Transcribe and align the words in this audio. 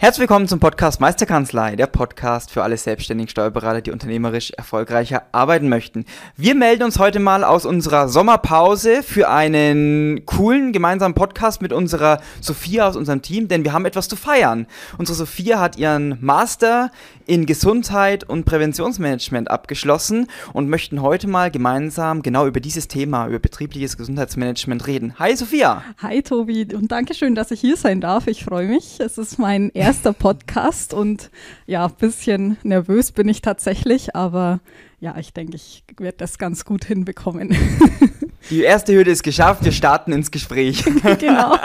Herzlich 0.00 0.20
willkommen 0.20 0.46
zum 0.46 0.60
Podcast 0.60 1.00
Meisterkanzlei, 1.00 1.74
der 1.74 1.88
Podcast 1.88 2.52
für 2.52 2.62
alle 2.62 2.76
selbstständigen 2.76 3.28
Steuerberater, 3.28 3.80
die 3.80 3.90
unternehmerisch 3.90 4.52
erfolgreicher 4.52 5.24
arbeiten 5.32 5.68
möchten. 5.68 6.04
Wir 6.36 6.54
melden 6.54 6.84
uns 6.84 7.00
heute 7.00 7.18
mal 7.18 7.42
aus 7.42 7.66
unserer 7.66 8.08
Sommerpause 8.08 9.02
für 9.02 9.28
einen 9.28 10.24
coolen 10.24 10.72
gemeinsamen 10.72 11.16
Podcast 11.16 11.62
mit 11.62 11.72
unserer 11.72 12.20
Sophia 12.40 12.86
aus 12.86 12.94
unserem 12.94 13.22
Team, 13.22 13.48
denn 13.48 13.64
wir 13.64 13.72
haben 13.72 13.86
etwas 13.86 14.06
zu 14.06 14.14
feiern. 14.14 14.68
Unsere 14.98 15.16
Sophia 15.16 15.58
hat 15.58 15.76
ihren 15.76 16.16
Master 16.20 16.92
in 17.28 17.44
Gesundheit 17.44 18.24
und 18.24 18.46
Präventionsmanagement 18.46 19.50
abgeschlossen 19.50 20.28
und 20.54 20.70
möchten 20.70 21.02
heute 21.02 21.28
mal 21.28 21.50
gemeinsam 21.50 22.22
genau 22.22 22.46
über 22.46 22.58
dieses 22.58 22.88
Thema, 22.88 23.28
über 23.28 23.38
betriebliches 23.38 23.98
Gesundheitsmanagement 23.98 24.86
reden. 24.86 25.18
Hi 25.18 25.36
Sophia! 25.36 25.84
Hi 25.98 26.22
Tobi 26.22 26.66
und 26.74 26.90
danke 26.90 27.12
schön, 27.14 27.34
dass 27.34 27.50
ich 27.50 27.60
hier 27.60 27.76
sein 27.76 28.00
darf. 28.00 28.26
Ich 28.28 28.44
freue 28.44 28.66
mich. 28.66 28.98
Es 28.98 29.18
ist 29.18 29.38
mein 29.38 29.70
erster 29.74 30.12
Podcast 30.14 30.94
und 30.94 31.30
ja, 31.66 31.84
ein 31.84 31.94
bisschen 32.00 32.56
nervös 32.62 33.12
bin 33.12 33.28
ich 33.28 33.42
tatsächlich, 33.42 34.16
aber 34.16 34.60
ja, 34.98 35.16
ich 35.18 35.34
denke, 35.34 35.56
ich 35.56 35.84
werde 35.98 36.16
das 36.16 36.38
ganz 36.38 36.64
gut 36.64 36.86
hinbekommen. 36.86 37.54
Die 38.50 38.62
erste 38.62 38.94
Hürde 38.94 39.10
ist 39.10 39.22
geschafft, 39.22 39.64
wir 39.64 39.72
starten 39.72 40.12
ins 40.12 40.30
Gespräch. 40.30 40.84
genau. 41.18 41.56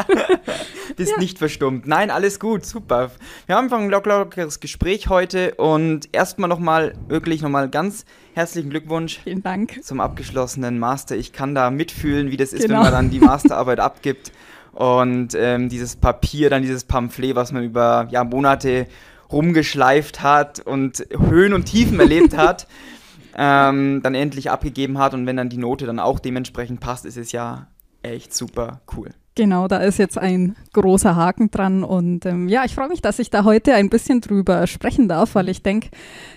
Bist 0.96 1.12
ja. 1.12 1.18
nicht 1.18 1.38
verstummt. 1.38 1.88
Nein, 1.88 2.12
alles 2.12 2.40
gut, 2.40 2.66
super. 2.66 3.12
Wir 3.46 3.56
haben 3.56 3.66
einfach 3.66 3.80
ein 3.80 3.90
lockeres 3.90 4.60
Gespräch 4.60 5.08
heute 5.08 5.56
und 5.56 6.10
erstmal 6.12 6.50
nochmal, 6.50 6.94
wirklich 7.08 7.42
nochmal 7.42 7.70
ganz 7.70 8.06
herzlichen 8.34 8.70
Glückwunsch. 8.70 9.20
Vielen 9.24 9.42
Dank. 9.42 9.84
Zum 9.84 10.02
abgeschlossenen 10.02 10.78
Master. 10.78 11.16
Ich 11.16 11.34
kann 11.34 11.56
da 11.56 11.72
mitfühlen, 11.72 12.32
wie 12.32 12.38
das 12.38 12.54
ist, 12.54 12.64
genau. 12.64 12.76
wenn 12.76 12.84
man 12.84 12.92
dann 12.92 13.10
die 13.10 13.20
Masterarbeit 13.20 13.80
abgibt. 13.80 14.32
Und 14.74 15.36
ähm, 15.36 15.70
dieses 15.70 15.96
Papier, 15.96 16.50
dann 16.50 16.64
dieses 16.64 16.84
Pamphlet, 16.84 17.36
was 17.36 17.52
man 17.52 17.64
über 17.64 18.08
ja, 18.12 18.24
Monate 18.24 18.88
rumgeschleift 19.32 20.22
hat 20.22 20.60
und 20.60 21.06
Höhen 21.12 21.54
und 21.54 21.66
Tiefen 21.66 22.00
erlebt 22.00 22.38
hat, 22.38 22.68
ähm, 23.38 24.02
dann 24.04 24.16
endlich 24.16 24.52
abgegeben 24.52 24.98
hat. 24.98 25.14
Und 25.14 25.26
wenn 25.26 25.38
dann 25.38 25.50
die 25.50 25.58
Note 25.58 25.86
dann 25.86 26.00
auch 26.00 26.20
dementsprechend 26.20 26.80
passt, 26.80 27.06
ist 27.06 27.18
es 27.18 27.32
ja 27.32 27.68
echt 28.02 28.34
super 28.34 28.82
cool. 28.96 29.12
Genau, 29.36 29.68
da 29.68 29.78
ist 29.78 29.98
jetzt 29.98 30.20
ein 30.20 30.56
großer 30.74 31.16
Haken 31.16 31.50
dran 31.50 31.84
und 31.84 32.24
ähm, 32.28 32.48
ja, 32.48 32.66
ich 32.66 32.76
freue 32.76 32.88
mich, 32.88 33.02
dass 33.02 33.18
ich 33.18 33.32
da 33.32 33.44
heute 33.44 33.74
ein 33.74 33.90
bisschen 33.90 34.22
drüber 34.22 34.68
sprechen 34.68 35.08
darf, 35.08 35.34
weil 35.34 35.50
ich 35.50 35.64
denke, 35.64 35.90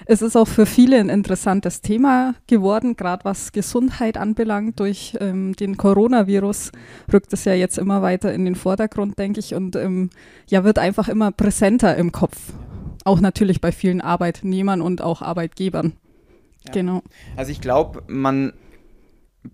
es 0.06 0.22
ist 0.22 0.34
auch 0.34 0.48
für 0.48 0.64
viele 0.64 0.98
ein 0.98 1.10
interessantes 1.10 1.82
Thema 1.82 2.34
geworden, 2.46 2.96
gerade 2.96 3.26
was 3.26 3.52
Gesundheit 3.52 4.16
anbelangt. 4.16 4.80
Durch 4.80 5.14
ähm, 5.20 5.54
den 5.56 5.76
Coronavirus 5.76 6.72
rückt 7.12 7.34
es 7.34 7.44
ja 7.44 7.52
jetzt 7.52 7.76
immer 7.76 8.00
weiter 8.00 8.32
in 8.32 8.46
den 8.46 8.54
Vordergrund, 8.54 9.18
denke 9.18 9.40
ich, 9.40 9.54
und 9.54 9.76
ähm, 9.76 10.08
ja, 10.48 10.64
wird 10.64 10.78
einfach 10.78 11.10
immer 11.10 11.32
präsenter 11.32 11.96
im 11.96 12.12
Kopf. 12.12 12.38
Auch 13.04 13.20
natürlich 13.20 13.60
bei 13.60 13.72
vielen 13.72 14.00
Arbeitnehmern 14.00 14.80
und 14.80 15.02
auch 15.02 15.20
Arbeitgebern. 15.20 15.92
Ja. 16.66 16.72
Genau. 16.72 17.02
Also 17.36 17.52
ich 17.52 17.60
glaube, 17.60 18.02
man 18.06 18.52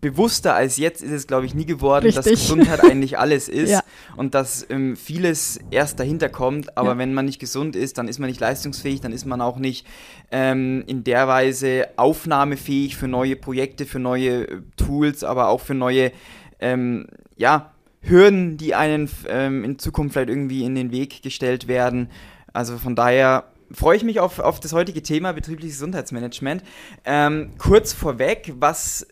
bewusster 0.00 0.55
als 0.55 0.77
jetzt 0.77 1.03
ist 1.03 1.11
es, 1.11 1.27
glaube 1.27 1.47
ich, 1.47 1.55
nie 1.55 1.67
geworden, 1.67 2.06
Richtig. 2.06 2.25
dass 2.25 2.41
Gesundheit 2.41 2.83
eigentlich 2.91 3.19
alles 3.19 3.49
ist 3.49 3.71
ja. 3.71 3.83
und 4.17 4.34
dass 4.34 4.67
ähm, 4.71 4.97
vieles 4.97 5.61
erst 5.71 6.00
dahinter 6.00 6.28
kommt. 6.28 6.77
Aber 6.77 6.91
ja. 6.91 6.99
wenn 6.99 7.15
man 7.15 7.27
nicht 7.27 7.39
gesund 7.39 7.77
ist, 7.77 7.99
dann 7.99 8.09
ist 8.09 8.19
man 8.19 8.28
nicht 8.28 8.41
leistungsfähig, 8.41 9.00
dann 9.00 9.12
ist 9.12 9.27
man 9.27 9.41
auch 9.41 9.59
nicht 9.59 9.87
ähm, 10.31 10.84
in 10.87 11.05
der 11.05 11.28
Weise 11.28 11.89
aufnahmefähig 11.97 12.97
für 12.97 13.09
neue 13.09 13.37
Projekte, 13.37 13.87
für 13.87 13.99
neue 13.99 14.49
äh, 14.49 14.62
Tools, 14.77 15.25
aber 15.25 15.49
auch 15.49 15.61
für 15.61 15.75
neue, 15.75 16.12
ähm, 16.61 17.06
ja, 17.37 17.73
Hürden, 18.05 18.56
die 18.56 18.75
einen 18.75 19.09
ähm, 19.29 19.62
in 19.62 19.79
Zukunft 19.79 20.15
vielleicht 20.15 20.31
irgendwie 20.31 20.65
in 20.65 20.75
den 20.75 20.91
Weg 20.91 21.23
gestellt 21.23 21.69
werden. 21.69 22.11
Also 22.53 22.77
von 22.77 22.97
daher 22.97 23.52
freue 23.75 23.97
ich 23.97 24.05
mich 24.05 24.21
auf, 24.21 24.38
auf 24.38 24.60
das 24.60 24.72
heutige 24.72 25.03
Thema 25.03 25.33
betriebliches 25.33 25.75
Gesundheitsmanagement. 25.75 26.62
Ähm, 27.05 27.53
kurz 27.59 27.93
vorweg, 27.93 28.53
was 28.56 29.06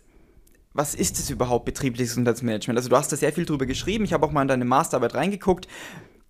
was 0.73 0.95
ist 0.95 1.19
es 1.19 1.31
überhaupt, 1.31 1.65
betriebliches 1.65 2.11
Gesundheitsmanagement? 2.11 2.79
Also 2.79 2.89
du 2.89 2.97
hast 2.97 3.11
da 3.11 3.17
sehr 3.17 3.33
viel 3.33 3.45
drüber 3.45 3.67
geschrieben, 3.67 4.05
ich 4.05 4.13
habe 4.13 4.25
auch 4.25 4.33
mal 4.33 4.43
in 4.43 4.49
deine 4.49 4.65
Masterarbeit 4.65 5.15
reingeguckt. 5.15 5.67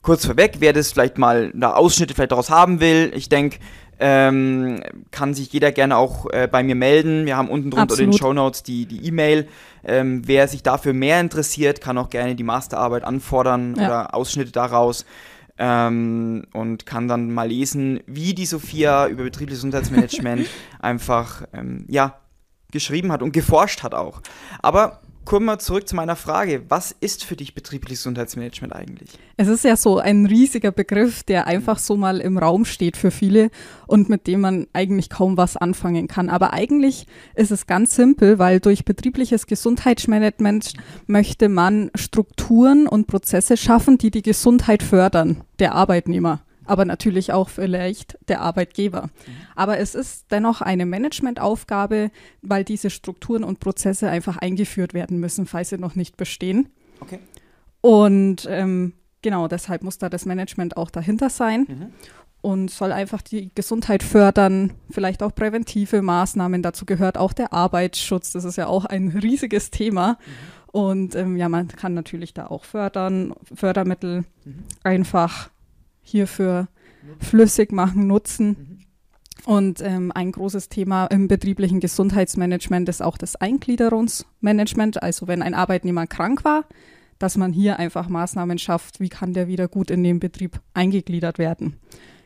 Kurz 0.02 0.24
vorweg, 0.24 0.56
wer 0.60 0.72
das 0.72 0.92
vielleicht 0.92 1.18
mal 1.18 1.52
da 1.54 1.74
Ausschnitte 1.74 2.14
vielleicht 2.14 2.32
daraus 2.32 2.48
haben 2.48 2.80
will, 2.80 3.12
ich 3.14 3.28
denke, 3.28 3.58
ähm, 4.02 4.80
kann 5.10 5.34
sich 5.34 5.52
jeder 5.52 5.72
gerne 5.72 5.98
auch 5.98 6.24
äh, 6.30 6.48
bei 6.50 6.62
mir 6.62 6.74
melden. 6.74 7.26
Wir 7.26 7.36
haben 7.36 7.50
unten 7.50 7.70
drunter 7.70 7.98
in 7.98 8.10
den 8.10 8.18
Show 8.18 8.32
Notes 8.32 8.62
die 8.62 8.86
E-Mail. 9.04 9.46
ähm, 9.84 10.22
wer 10.24 10.48
sich 10.48 10.62
dafür 10.62 10.94
mehr 10.94 11.20
interessiert, 11.20 11.82
kann 11.82 11.98
auch 11.98 12.08
gerne 12.08 12.34
die 12.34 12.42
Masterarbeit 12.42 13.04
anfordern 13.04 13.74
ja. 13.76 13.86
oder 13.86 14.14
Ausschnitte 14.14 14.52
daraus. 14.52 15.04
Ähm, 15.62 16.46
und 16.54 16.86
kann 16.86 17.06
dann 17.06 17.32
mal 17.32 17.46
lesen, 17.46 18.00
wie 18.06 18.34
die 18.34 18.46
Sophia 18.46 19.08
über 19.08 19.24
betriebliches 19.24 19.58
Gesundheitsmanagement 19.58 20.46
einfach 20.80 21.42
ähm, 21.52 21.84
ja, 21.86 22.18
geschrieben 22.72 23.12
hat 23.12 23.22
und 23.22 23.32
geforscht 23.32 23.82
hat 23.82 23.94
auch. 23.94 24.22
Aber 24.62 25.00
kommen 25.30 25.46
wir 25.46 25.60
zurück 25.60 25.86
zu 25.86 25.94
meiner 25.94 26.16
Frage. 26.16 26.64
Was 26.70 26.90
ist 26.90 27.22
für 27.22 27.36
dich 27.36 27.54
betriebliches 27.54 28.00
Gesundheitsmanagement 28.00 28.74
eigentlich? 28.74 29.10
Es 29.36 29.46
ist 29.46 29.62
ja 29.62 29.76
so 29.76 29.98
ein 29.98 30.26
riesiger 30.26 30.72
Begriff, 30.72 31.22
der 31.22 31.46
einfach 31.46 31.78
so 31.78 31.96
mal 31.96 32.18
im 32.18 32.36
Raum 32.36 32.64
steht 32.64 32.96
für 32.96 33.12
viele 33.12 33.52
und 33.86 34.08
mit 34.08 34.26
dem 34.26 34.40
man 34.40 34.66
eigentlich 34.72 35.08
kaum 35.08 35.36
was 35.36 35.56
anfangen 35.56 36.08
kann. 36.08 36.30
Aber 36.30 36.52
eigentlich 36.52 37.06
ist 37.36 37.52
es 37.52 37.68
ganz 37.68 37.94
simpel, 37.94 38.40
weil 38.40 38.58
durch 38.58 38.84
betriebliches 38.84 39.46
Gesundheitsmanagement 39.46 40.72
möchte 41.06 41.48
man 41.48 41.92
Strukturen 41.94 42.88
und 42.88 43.06
Prozesse 43.06 43.56
schaffen, 43.56 43.98
die 43.98 44.10
die 44.10 44.22
Gesundheit 44.22 44.82
fördern, 44.82 45.44
der 45.60 45.76
Arbeitnehmer 45.76 46.42
aber 46.70 46.84
natürlich 46.84 47.32
auch 47.32 47.48
vielleicht 47.48 48.16
der 48.28 48.40
Arbeitgeber. 48.40 49.02
Mhm. 49.02 49.32
Aber 49.56 49.78
es 49.78 49.94
ist 49.96 50.26
dennoch 50.30 50.60
eine 50.60 50.86
Managementaufgabe, 50.86 52.10
weil 52.42 52.64
diese 52.64 52.90
Strukturen 52.90 53.42
und 53.42 53.58
Prozesse 53.58 54.08
einfach 54.08 54.36
eingeführt 54.36 54.94
werden 54.94 55.18
müssen, 55.18 55.46
falls 55.46 55.70
sie 55.70 55.78
noch 55.78 55.96
nicht 55.96 56.16
bestehen. 56.16 56.68
Okay. 57.00 57.18
Und 57.80 58.46
ähm, 58.48 58.92
genau 59.20 59.48
deshalb 59.48 59.82
muss 59.82 59.98
da 59.98 60.08
das 60.08 60.26
Management 60.26 60.76
auch 60.76 60.90
dahinter 60.90 61.28
sein. 61.28 61.66
Mhm 61.68 61.86
und 62.42 62.70
soll 62.70 62.90
einfach 62.90 63.20
die 63.20 63.50
Gesundheit 63.54 64.02
fördern, 64.02 64.72
vielleicht 64.88 65.22
auch 65.22 65.34
präventive 65.34 66.00
Maßnahmen. 66.00 66.62
Dazu 66.62 66.86
gehört 66.86 67.18
auch 67.18 67.34
der 67.34 67.52
Arbeitsschutz. 67.52 68.32
Das 68.32 68.46
ist 68.46 68.56
ja 68.56 68.66
auch 68.66 68.86
ein 68.86 69.08
riesiges 69.08 69.70
Thema. 69.70 70.12
Mhm. 70.12 70.80
Und 70.80 71.14
ähm, 71.16 71.36
ja, 71.36 71.50
man 71.50 71.68
kann 71.68 71.92
natürlich 71.92 72.32
da 72.32 72.46
auch 72.46 72.64
fördern, 72.64 73.34
Fördermittel 73.54 74.24
mhm. 74.46 74.64
einfach 74.82 75.50
hierfür 76.10 76.68
flüssig 77.18 77.72
machen, 77.72 78.06
nutzen. 78.06 78.48
Mhm. 78.48 78.80
Und 79.46 79.80
ähm, 79.80 80.12
ein 80.14 80.32
großes 80.32 80.68
Thema 80.68 81.06
im 81.06 81.26
betrieblichen 81.26 81.80
Gesundheitsmanagement 81.80 82.88
ist 82.88 83.02
auch 83.02 83.16
das 83.16 83.36
Eingliederungsmanagement. 83.36 85.02
Also 85.02 85.28
wenn 85.28 85.42
ein 85.42 85.54
Arbeitnehmer 85.54 86.06
krank 86.06 86.44
war, 86.44 86.66
dass 87.18 87.36
man 87.36 87.52
hier 87.52 87.78
einfach 87.78 88.08
Maßnahmen 88.08 88.58
schafft, 88.58 89.00
wie 89.00 89.08
kann 89.08 89.32
der 89.32 89.48
wieder 89.48 89.68
gut 89.68 89.90
in 89.90 90.02
den 90.02 90.20
Betrieb 90.20 90.60
eingegliedert 90.74 91.38
werden. 91.38 91.76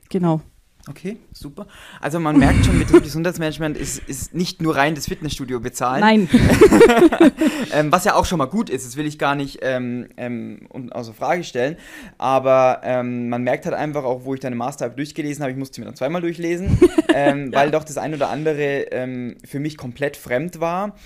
Genau. 0.08 0.40
Okay, 0.88 1.16
super. 1.32 1.66
Also 2.00 2.20
man 2.20 2.38
merkt 2.38 2.66
schon, 2.66 2.78
betriebliches 2.78 3.12
Gesundheitsmanagement 3.14 3.76
ist, 3.76 4.00
ist 4.06 4.34
nicht 4.34 4.60
nur 4.60 4.76
rein 4.76 4.94
das 4.94 5.06
Fitnessstudio 5.06 5.60
bezahlen. 5.60 6.00
Nein. 6.00 6.28
ähm, 7.72 7.90
was 7.90 8.04
ja 8.04 8.14
auch 8.14 8.26
schon 8.26 8.38
mal 8.38 8.46
gut 8.46 8.68
ist, 8.68 8.86
das 8.86 8.96
will 8.96 9.06
ich 9.06 9.18
gar 9.18 9.34
nicht 9.34 9.60
ähm, 9.62 10.08
ähm, 10.18 10.68
außer 10.90 11.14
Frage 11.14 11.42
stellen. 11.42 11.76
Aber 12.18 12.82
ähm, 12.84 13.30
man 13.30 13.42
merkt 13.42 13.64
halt 13.64 13.74
einfach 13.74 14.04
auch, 14.04 14.24
wo 14.24 14.34
ich 14.34 14.40
deine 14.40 14.56
Masterarbeit 14.56 14.98
durchgelesen 14.98 15.42
habe, 15.42 15.52
ich 15.52 15.58
musste 15.58 15.80
mir 15.80 15.86
dann 15.86 15.96
zweimal 15.96 16.20
durchlesen, 16.20 16.78
ähm, 17.14 17.50
ja. 17.50 17.58
weil 17.58 17.70
doch 17.70 17.84
das 17.84 17.96
ein 17.96 18.12
oder 18.12 18.28
andere 18.28 18.82
ähm, 18.90 19.36
für 19.44 19.60
mich 19.60 19.78
komplett 19.78 20.18
fremd 20.18 20.60
war 20.60 20.96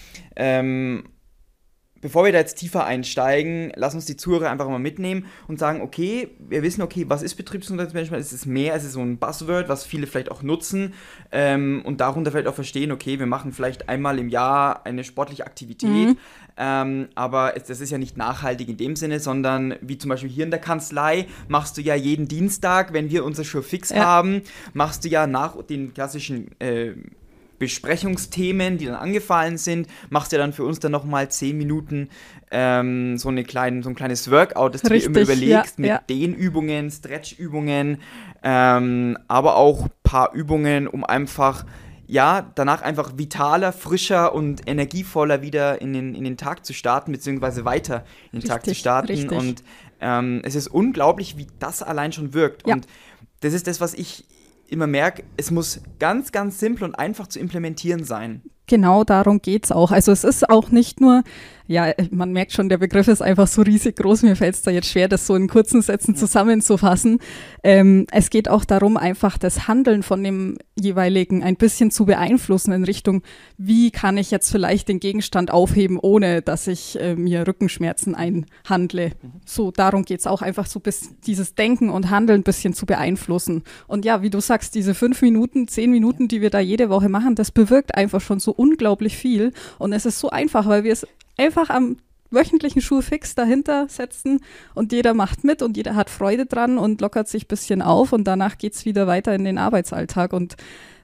bevor 2.01 2.25
wir 2.25 2.33
da 2.33 2.39
jetzt 2.39 2.57
tiefer 2.57 2.85
einsteigen, 2.85 3.73
lass 3.75 3.95
uns 3.95 4.07
die 4.07 4.17
Zuhörer 4.17 4.51
einfach 4.51 4.69
mal 4.69 4.79
mitnehmen 4.79 5.27
und 5.47 5.59
sagen, 5.59 5.81
okay, 5.81 6.29
wir 6.39 6.63
wissen, 6.63 6.83
okay, 6.83 7.07
was 7.09 7.23
ist 7.23 7.35
Betriebsgesundheitsmanagement? 7.35 8.23
Es 8.23 8.33
ist 8.33 8.47
mehr, 8.47 8.75
es 8.75 8.85
ist 8.85 8.93
so 8.93 9.01
ein 9.01 9.19
Buzzword, 9.19 9.69
was 9.69 9.85
viele 9.85 10.07
vielleicht 10.07 10.31
auch 10.31 10.43
nutzen 10.43 10.95
ähm, 11.33 11.83
und 11.85 12.01
darunter 12.01 12.31
vielleicht 12.31 12.49
auch 12.49 12.55
verstehen, 12.55 12.93
okay, 12.93 13.19
wir 13.19 13.27
machen 13.27 13.53
vielleicht 13.53 13.89
einmal 13.89 14.19
im 14.19 14.29
Jahr 14.29 14.87
eine 14.87 15.05
sportliche 15.05 15.47
Aktivität, 15.47 16.09
mhm. 16.09 16.19
ähm, 16.57 17.09
aber 17.15 17.57
es, 17.57 17.65
das 17.65 17.81
ist 17.81 17.91
ja 17.91 17.99
nicht 17.99 18.17
nachhaltig 18.17 18.69
in 18.69 18.77
dem 18.77 18.97
Sinne, 18.97 19.21
sondern 19.21 19.77
wie 19.81 19.99
zum 19.99 20.09
Beispiel 20.09 20.31
hier 20.31 20.45
in 20.45 20.51
der 20.51 20.61
Kanzlei 20.61 21.27
machst 21.49 21.77
du 21.77 21.83
ja 21.83 21.95
jeden 21.95 22.29
Dienstag, 22.29 22.93
wenn 22.93 23.11
wir 23.11 23.25
unser 23.25 23.45
Show 23.45 23.63
fix 23.63 23.91
ja. 23.91 24.05
haben, 24.05 24.43
machst 24.73 25.05
du 25.05 25.09
ja 25.09 25.27
nach 25.27 25.63
den 25.63 25.95
klassischen 25.95 26.59
äh, 26.61 26.93
Besprechungsthemen, 27.59 28.79
die 28.79 28.87
dann 28.87 28.95
angefallen 28.95 29.59
sind, 29.59 29.89
machst 30.11 30.33
du 30.33 30.37
dann 30.37 30.53
für 30.53 30.65
uns 30.65 30.81
dann 30.81 30.93
nochmal 30.93 31.31
zehn 31.31 31.57
Minuten 31.57 32.09
ähm, 32.51 33.19
so, 33.19 33.29
eine 33.29 33.45
kleine, 33.45 33.83
so 33.83 33.89
ein 33.89 33.95
kleines 33.95 34.31
Workout, 34.31 34.75
das 34.75 34.85
Richtig, 34.85 35.05
du 35.05 35.13
dir 35.13 35.21
immer 35.21 35.33
überlegst, 35.33 35.79
ja, 35.79 35.83
mit 35.83 35.89
ja. 35.89 36.01
Dehnübungen, 36.09 36.91
Stretchübungen, 36.91 37.99
ähm, 38.43 39.19
aber 39.29 39.57
auch 39.57 39.87
ein 39.87 39.91
paar 40.03 40.33
Übungen, 40.33 40.89
um 40.89 41.05
einfach 41.05 41.65
ja, 42.11 42.51
danach 42.55 42.81
einfach 42.81 43.19
vitaler, 43.19 43.71
frischer 43.71 44.35
und 44.35 44.67
energievoller 44.67 45.43
wieder 45.43 45.83
in 45.83 45.93
den, 45.93 46.15
in 46.15 46.25
den 46.25 46.39
Tag 46.39 46.65
zu 46.65 46.73
starten, 46.73 47.13
beziehungsweise 47.13 47.67
weiter 47.67 48.07
in 48.33 48.41
den 48.41 48.51
richtig, 48.51 48.51
Tag 48.51 48.65
zu 48.65 48.75
starten. 48.75 49.09
Richtig. 49.09 49.39
Und 49.39 49.63
ähm, 50.01 50.41
es 50.43 50.55
ist 50.55 50.69
unglaublich, 50.69 51.37
wie 51.37 51.47
das 51.59 51.83
allein 51.83 52.13
schon 52.13 52.33
wirkt. 52.33 52.67
Ja. 52.67 52.75
Und 52.75 52.87
das 53.41 53.53
ist 53.53 53.67
das, 53.67 53.83
was 53.83 53.93
ich 53.93 54.25
immer 54.69 54.87
merke, 54.87 55.25
es 55.37 55.51
muss 55.51 55.81
ganz, 55.99 56.33
ganz 56.33 56.59
simpel 56.61 56.85
und 56.85 56.95
einfach 56.95 57.27
zu 57.27 57.39
implementieren 57.39 58.05
sein. 58.05 58.43
Genau 58.69 59.03
darum 59.03 59.43
geht 59.43 59.65
es 59.65 59.73
auch. 59.73 59.91
Also 59.91 60.13
es 60.13 60.23
ist 60.23 60.49
auch 60.49 60.71
nicht 60.71 61.01
nur 61.01 61.25
ja, 61.69 61.93
man 62.11 62.33
merkt 62.33 62.53
schon, 62.53 62.71
der 62.71 62.79
Begriff 62.79 63.09
ist 63.09 63.21
einfach 63.21 63.47
so 63.47 63.61
riesig 63.61 63.97
groß. 63.97 64.23
Mir 64.23 64.37
fällt 64.37 64.55
es 64.55 64.63
da 64.63 64.71
jetzt 64.71 64.89
schwer, 64.89 65.07
das 65.07 65.27
so 65.27 65.37
in 65.37 65.49
kurzen 65.49 65.83
Sätzen 65.83 66.17
zusammenzufassen. 66.17 67.19
Ähm, 67.63 68.07
es 68.11 68.31
geht 68.31 68.49
auch 68.49 68.65
darum, 68.65 68.97
einfach 68.97 69.37
das 69.37 69.69
Handeln 69.69 70.03
von 70.03 70.25
dem 70.25 70.57
jeweiligen 70.81 71.43
ein 71.43 71.57
bisschen 71.57 71.91
zu 71.91 72.07
beeinflussen 72.07 72.73
in 72.73 72.85
Richtung, 72.85 73.23
wie 73.59 73.91
kann 73.91 74.17
ich 74.17 74.31
jetzt 74.31 74.51
vielleicht 74.51 74.89
den 74.89 74.99
Gegenstand 74.99 75.51
aufheben, 75.51 75.99
ohne 76.01 76.41
dass 76.41 76.69
ich 76.69 76.99
äh, 77.01 77.15
mir 77.17 77.47
Rückenschmerzen 77.47 78.15
einhandle. 78.15 79.13
So, 79.45 79.71
darum 79.71 80.05
geht 80.07 80.21
es 80.21 80.27
auch 80.27 80.41
einfach 80.41 80.65
so 80.65 80.81
bis 80.81 81.11
dieses 81.27 81.55
Denken 81.55 81.91
und 81.91 82.09
Handeln 82.09 82.41
ein 82.41 82.45
bisschen 82.45 82.73
zu 82.73 82.87
beeinflussen. 82.87 83.63
Und 83.87 84.07
ja, 84.07 84.23
wie 84.23 84.31
du 84.31 84.41
sagst, 84.41 84.75
diese 84.75 84.95
fünf 84.95 85.21
Minuten, 85.21 85.69
zehn 85.69 85.91
Minuten, 85.91 86.29
die 86.29 86.41
wir 86.41 86.49
da 86.49 86.61
jede 86.61 86.89
Woche 86.89 87.11
machen, 87.11 87.35
das 87.35 87.51
bewirkt 87.51 87.95
einfach 87.95 88.23
schon 88.23 88.41
so 88.41 88.53
unglaublich 88.59 89.17
viel. 89.17 89.53
Und 89.79 89.93
es 89.93 90.05
ist 90.05 90.19
so 90.19 90.31
einfach, 90.31 90.67
weil 90.67 90.85
wir 90.85 90.93
es 90.93 91.07
einfach 91.37 91.71
am 91.71 91.97
wöchentlichen 92.31 92.83
Schulfix 92.83 93.35
dahinter 93.35 93.89
setzen 93.89 94.41
und 94.75 94.93
jeder 94.93 95.15
macht 95.15 95.45
mit 95.45 95.63
und 95.63 95.77
jeder 95.77 95.95
hat 95.95 96.11
Freude 96.11 96.45
dran 96.45 96.77
und 96.77 97.01
lockert 97.01 97.29
sich 97.29 97.45
ein 97.45 97.49
bisschen 97.49 97.81
auf 97.81 98.13
und 98.13 98.25
danach 98.25 98.59
geht 98.59 98.75
es 98.75 98.85
wieder 98.85 99.07
weiter 99.07 99.35
in 99.35 99.45
den 99.45 99.57
Arbeitsalltag 99.57 100.35
und 100.35 100.57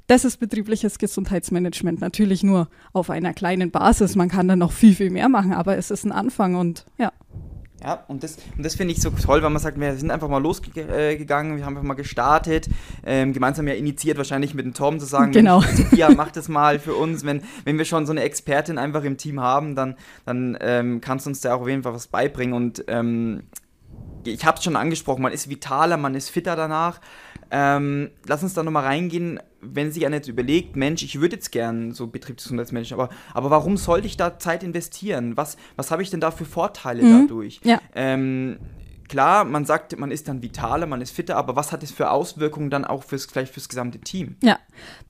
das 0.07 0.27
ist 0.27 0.37
betriebliches 0.37 0.99
Gesundheitsmanagement. 0.99 2.03
Natürlich 2.03 2.43
nur 2.43 2.69
auf 2.93 3.09
einer 3.09 3.33
kleinen 3.33 3.71
Basis. 3.71 4.17
Man 4.17 4.29
kann 4.29 4.49
da 4.49 4.55
noch 4.55 4.73
viel, 4.73 4.95
viel 4.95 5.09
mehr 5.09 5.31
machen, 5.31 5.55
aber 5.55 5.79
es 5.79 5.91
ist 5.91 6.05
ein 6.05 6.13
Anfang 6.13 6.57
und 6.57 6.85
ja. 6.99 7.11
Ja, 7.83 8.05
und 8.09 8.23
das, 8.23 8.37
und 8.57 8.65
das 8.65 8.77
finde 8.77 8.95
ich 8.95 9.03
so 9.03 9.11
toll, 9.11 9.43
weil 9.43 9.51
man 9.51 9.61
sagt, 9.61 9.79
wir 9.79 9.97
sind 9.97 10.11
einfach 10.11 10.29
mal 10.29 10.41
losgegangen, 10.41 11.57
wir 11.57 11.67
haben 11.67 11.77
einfach 11.77 11.83
mal 11.87 11.95
gestartet, 11.95 12.69
ähm, 13.05 13.33
gemeinsam 13.33 13.69
ja 13.69 13.75
initiiert, 13.75 14.17
wahrscheinlich 14.17 14.55
mit 14.55 14.65
dem 14.65 14.75
Tom 14.75 15.01
zu 15.01 15.07
sagen, 15.07 15.33
genau. 15.33 15.61
Sophia, 15.75 16.09
mach 16.11 16.31
das 16.31 16.49
mal 16.49 16.79
für 16.79 16.95
uns. 16.95 17.25
Wenn, 17.27 17.43
wenn 17.65 17.77
wir 17.77 17.85
schon 17.85 18.07
so 18.07 18.13
eine 18.13 18.23
Expertin 18.23 18.79
einfach 18.79 19.05
im 19.05 19.17
Team 19.17 19.41
haben, 19.41 19.75
dann, 19.75 19.97
dann 20.25 20.57
ähm, 20.61 21.01
kannst 21.01 21.27
du 21.27 21.31
uns 21.31 21.41
da 21.41 21.55
auch 21.55 21.63
auf 21.63 21.69
jeden 21.69 21.83
Fall 21.83 21.93
was 21.93 22.07
beibringen. 22.07 22.55
Und 22.55 22.85
ähm, 22.89 23.43
ich 24.25 24.45
habe 24.45 24.59
es 24.59 24.65
schon 24.65 24.77
angesprochen, 24.77 25.23
man 25.23 25.33
ist 25.33 25.51
vitaler, 25.51 25.97
man 25.97 26.15
ist 26.15 26.31
fitter 26.31 26.57
danach. 26.57 27.01
Ähm, 27.57 28.11
lass 28.27 28.43
uns 28.43 28.53
da 28.55 28.65
nochmal 28.65 28.83
reingehen, 28.83 29.39
wenn 29.61 29.93
sich 29.93 30.05
einer 30.05 30.17
jetzt 30.17 30.27
überlegt, 30.27 30.75
Mensch, 30.75 31.05
ich 31.05 31.21
würde 31.21 31.37
jetzt 31.37 31.53
gern 31.53 31.93
so 31.93 32.09
Betriebsgesundheitsmensch, 32.09 32.93
aber, 32.93 33.11
aber 33.33 33.49
warum 33.51 33.77
sollte 33.77 34.09
ich 34.09 34.17
da 34.17 34.41
Zeit 34.41 34.65
investieren? 34.65 35.37
Was, 35.37 35.57
was 35.77 35.93
habe 35.93 36.03
ich 36.03 36.11
denn 36.11 36.19
da 36.19 36.33
für 36.33 36.47
Vorteile 36.47 37.05
mhm. 37.05 37.29
dadurch? 37.29 37.61
Ja. 37.63 37.81
Ähm, 37.95 38.59
klar, 39.09 39.45
man 39.45 39.65
sagt, 39.65 39.97
man 39.97 40.11
ist 40.11 40.27
dann 40.27 40.43
vitaler, 40.43 40.87
man 40.87 41.01
ist 41.01 41.13
fitter, 41.13 41.37
aber 41.37 41.55
was 41.55 41.71
hat 41.71 41.85
es 41.85 41.93
für 41.93 42.11
Auswirkungen 42.11 42.71
dann 42.71 42.85
auch 42.85 43.05
fürs, 43.05 43.27
vielleicht 43.27 43.55
fürs 43.55 43.69
gesamte 43.69 44.01
Team? 44.01 44.35
Ja, 44.43 44.59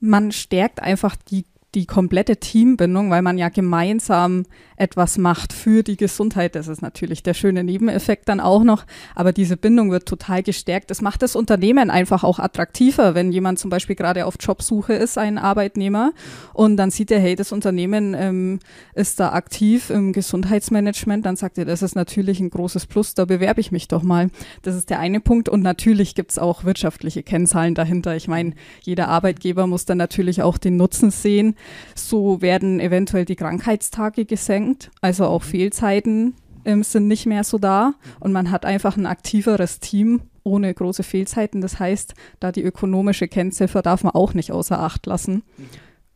man 0.00 0.31
stärkt 0.31 0.82
einfach 0.82 1.17
die 1.17 1.47
die 1.75 1.87
komplette 1.87 2.37
Teambindung, 2.37 3.11
weil 3.11 3.23
man 3.23 3.37
ja 3.37 3.49
gemeinsam 3.49 4.44
etwas 4.76 5.19
macht 5.19 5.53
für 5.53 5.82
die 5.82 5.97
Gesundheit. 5.97 6.55
Das 6.55 6.69
ist 6.69 6.82
natürlich 6.82 7.23
der 7.23 7.35
schöne 7.35 7.65
Nebeneffekt 7.65 8.29
dann 8.29 8.41
auch 8.41 8.65
noch. 8.65 8.85
Aber 9.15 9.32
diese 9.32 9.56
Bindung 9.56 9.91
wird 9.91 10.06
total 10.06 10.43
gestärkt. 10.43 10.91
Das 10.91 11.03
macht 11.03 11.23
das 11.23 11.37
Unternehmen 11.37 11.91
einfach 11.91 12.25
auch 12.25 12.38
attraktiver, 12.38 13.15
wenn 13.15 13.32
jemand 13.32 13.59
zum 13.59 13.71
Beispiel 13.71 13.97
gerade 13.97 14.26
auf 14.26 14.37
Jobsuche 14.41 14.94
ist, 14.94 15.19
ein 15.19 15.38
Arbeitnehmer, 15.38 16.12
und 16.53 16.76
dann 16.76 16.91
sieht 16.91 17.11
er, 17.11 17.21
hey, 17.21 17.35
das 17.35 17.53
Unternehmen 17.53 18.15
ähm, 18.15 18.61
ist 18.94 19.21
da 19.21 19.32
aktiv 19.32 19.91
im 19.91 20.12
Gesundheitsmanagement, 20.12 21.26
dann 21.26 21.37
sagt 21.37 21.59
er, 21.59 21.65
das 21.65 21.82
ist 21.82 21.94
natürlich 21.94 22.41
ein 22.41 22.50
großes 22.50 22.87
Plus, 22.87 23.15
da 23.15 23.25
bewerbe 23.25 23.61
ich 23.61 23.73
mich 23.73 23.88
doch 23.88 24.03
mal. 24.03 24.31
Das 24.62 24.75
ist 24.75 24.91
der 24.91 25.00
eine 25.00 25.21
Punkt. 25.21 25.49
Und 25.49 25.62
natürlich 25.62 26.15
gibt 26.15 26.31
es 26.31 26.38
auch 26.38 26.65
wirtschaftliche 26.65 27.23
Kennzahlen 27.23 27.75
dahinter. 27.75 28.17
Ich 28.17 28.29
meine, 28.29 28.55
jeder 28.82 29.09
Arbeitgeber 29.09 29.67
muss 29.67 29.85
dann 29.85 29.99
natürlich 29.99 30.43
auch 30.43 30.59
den 30.59 30.76
Nutzen 30.76 31.11
sehen. 31.11 31.56
So 31.94 32.41
werden 32.41 32.81
eventuell 32.81 33.25
die 33.25 33.37
Krankheitstage 33.37 34.25
gesenkt, 34.25 34.63
also 35.00 35.26
auch 35.26 35.43
Fehlzeiten 35.43 36.34
ähm, 36.64 36.82
sind 36.82 37.08
nicht 37.08 37.26
mehr 37.26 37.44
so 37.44 37.58
da 37.58 37.94
und 38.20 38.32
man 38.32 38.50
hat 38.50 38.64
einfach 38.64 38.96
ein 38.96 39.06
aktiveres 39.06 39.81
Team 39.81 40.22
ohne 40.43 40.72
große 40.72 41.02
Fehlzeiten. 41.02 41.61
Das 41.61 41.78
heißt, 41.78 42.14
da 42.40 42.52
die 42.52 42.62
ökonomische 42.62 43.28
Kennziffer 43.28 43.82
darf 43.82 44.05
man 44.05 44.14
auch 44.14 44.34
nicht 44.34 44.52
außer 44.52 44.78
Acht 44.78 45.06
lassen. 45.06 45.43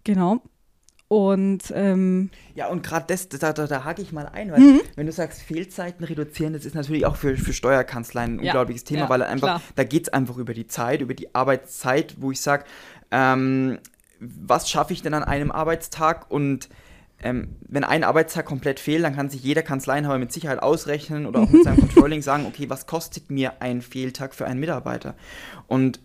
Genau. 0.05 0.43
Und 1.09 1.73
ähm, 1.75 2.29
ja, 2.55 2.69
und 2.69 2.83
gerade 2.83 3.07
das, 3.09 3.31
da, 3.31 3.55
da, 3.55 3.67
da 3.67 3.85
hake 3.85 4.03
ich 4.03 4.13
mal 4.13 4.27
ein, 4.27 4.53
weil 4.53 4.61
mhm. 4.61 4.81
wenn 4.95 5.07
du 5.07 5.13
sagst, 5.13 5.41
Fehlzeiten 5.41 6.05
reduzieren, 6.05 6.53
das 6.53 6.67
ist 6.67 6.75
natürlich 6.75 7.07
auch 7.07 7.17
für, 7.17 7.35
für 7.39 7.55
Steuerkanzleien 7.55 8.35
ein 8.35 8.45
ja, 8.45 8.53
unglaubliches 8.53 8.85
Thema, 8.85 9.01
ja, 9.01 9.09
weil 9.09 9.23
einfach, 9.23 9.49
klar. 9.49 9.63
da 9.75 9.85
geht 9.85 10.03
es 10.03 10.13
einfach 10.13 10.37
über 10.37 10.53
die 10.53 10.67
Zeit, 10.67 11.01
über 11.01 11.15
die 11.15 11.35
Arbeitszeit, 11.35 12.17
wo 12.19 12.31
ich 12.31 12.43
sage, 12.43 12.65
ähm, 13.11 13.79
was 14.21 14.69
schaffe 14.69 14.93
ich 14.93 15.01
denn 15.01 15.15
an 15.15 15.25
einem 15.25 15.51
Arbeitstag 15.51 16.31
und 16.31 16.69
ähm, 17.23 17.57
wenn 17.61 17.85
ein 17.85 18.05
Arbeitstag 18.05 18.47
komplett 18.47 18.79
fehlt, 18.79 19.05
dann 19.05 19.17
kann 19.17 19.29
sich 19.29 19.43
jeder 19.43 19.63
Kanzleienhaber 19.63 20.19
mit 20.19 20.33
Sicherheit 20.33 20.63
ausrechnen 20.63 21.27
oder 21.27 21.41
auch 21.41 21.51
mit 21.51 21.65
seinem 21.65 21.79
Controlling 21.89 22.23
sagen, 22.23 22.47
okay, 22.47 22.71
was 22.71 22.87
kostet 22.87 23.31
mir 23.31 23.61
ein 23.61 23.83
Fehltag 23.83 24.35
für 24.35 24.47
einen 24.47 24.61
Mitarbeiter? 24.61 25.15
Und 25.67 26.01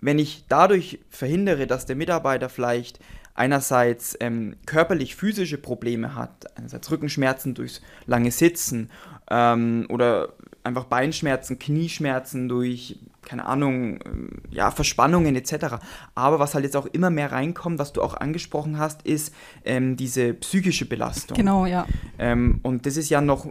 wenn 0.00 0.18
ich 0.18 0.44
dadurch 0.48 1.00
verhindere, 1.10 1.66
dass 1.66 1.86
der 1.86 1.96
Mitarbeiter 1.96 2.48
vielleicht 2.48 3.00
einerseits 3.34 4.16
ähm, 4.20 4.56
körperlich 4.66 5.16
physische 5.16 5.58
Probleme 5.58 6.14
hat, 6.14 6.56
einerseits 6.56 6.90
Rückenschmerzen 6.90 7.54
durchs 7.54 7.80
lange 8.06 8.30
Sitzen 8.30 8.90
ähm, 9.30 9.86
oder 9.88 10.34
einfach 10.64 10.84
Beinschmerzen, 10.84 11.58
Knieschmerzen 11.58 12.48
durch 12.48 12.98
keine 13.28 13.46
Ahnung, 13.46 13.98
ähm, 14.04 14.30
ja, 14.50 14.70
Verspannungen 14.70 15.36
etc. 15.36 15.76
Aber 16.14 16.38
was 16.38 16.54
halt 16.54 16.64
jetzt 16.64 16.76
auch 16.76 16.86
immer 16.86 17.10
mehr 17.10 17.30
reinkommt, 17.30 17.78
was 17.78 17.92
du 17.92 18.02
auch 18.02 18.14
angesprochen 18.14 18.78
hast, 18.78 19.02
ist 19.02 19.34
ähm, 19.64 19.96
diese 19.96 20.34
psychische 20.34 20.86
Belastung. 20.86 21.36
Genau, 21.36 21.66
ja. 21.66 21.86
Ähm, 22.18 22.60
und 22.62 22.86
das 22.86 22.96
ist 22.96 23.10
ja 23.10 23.20
noch, 23.20 23.46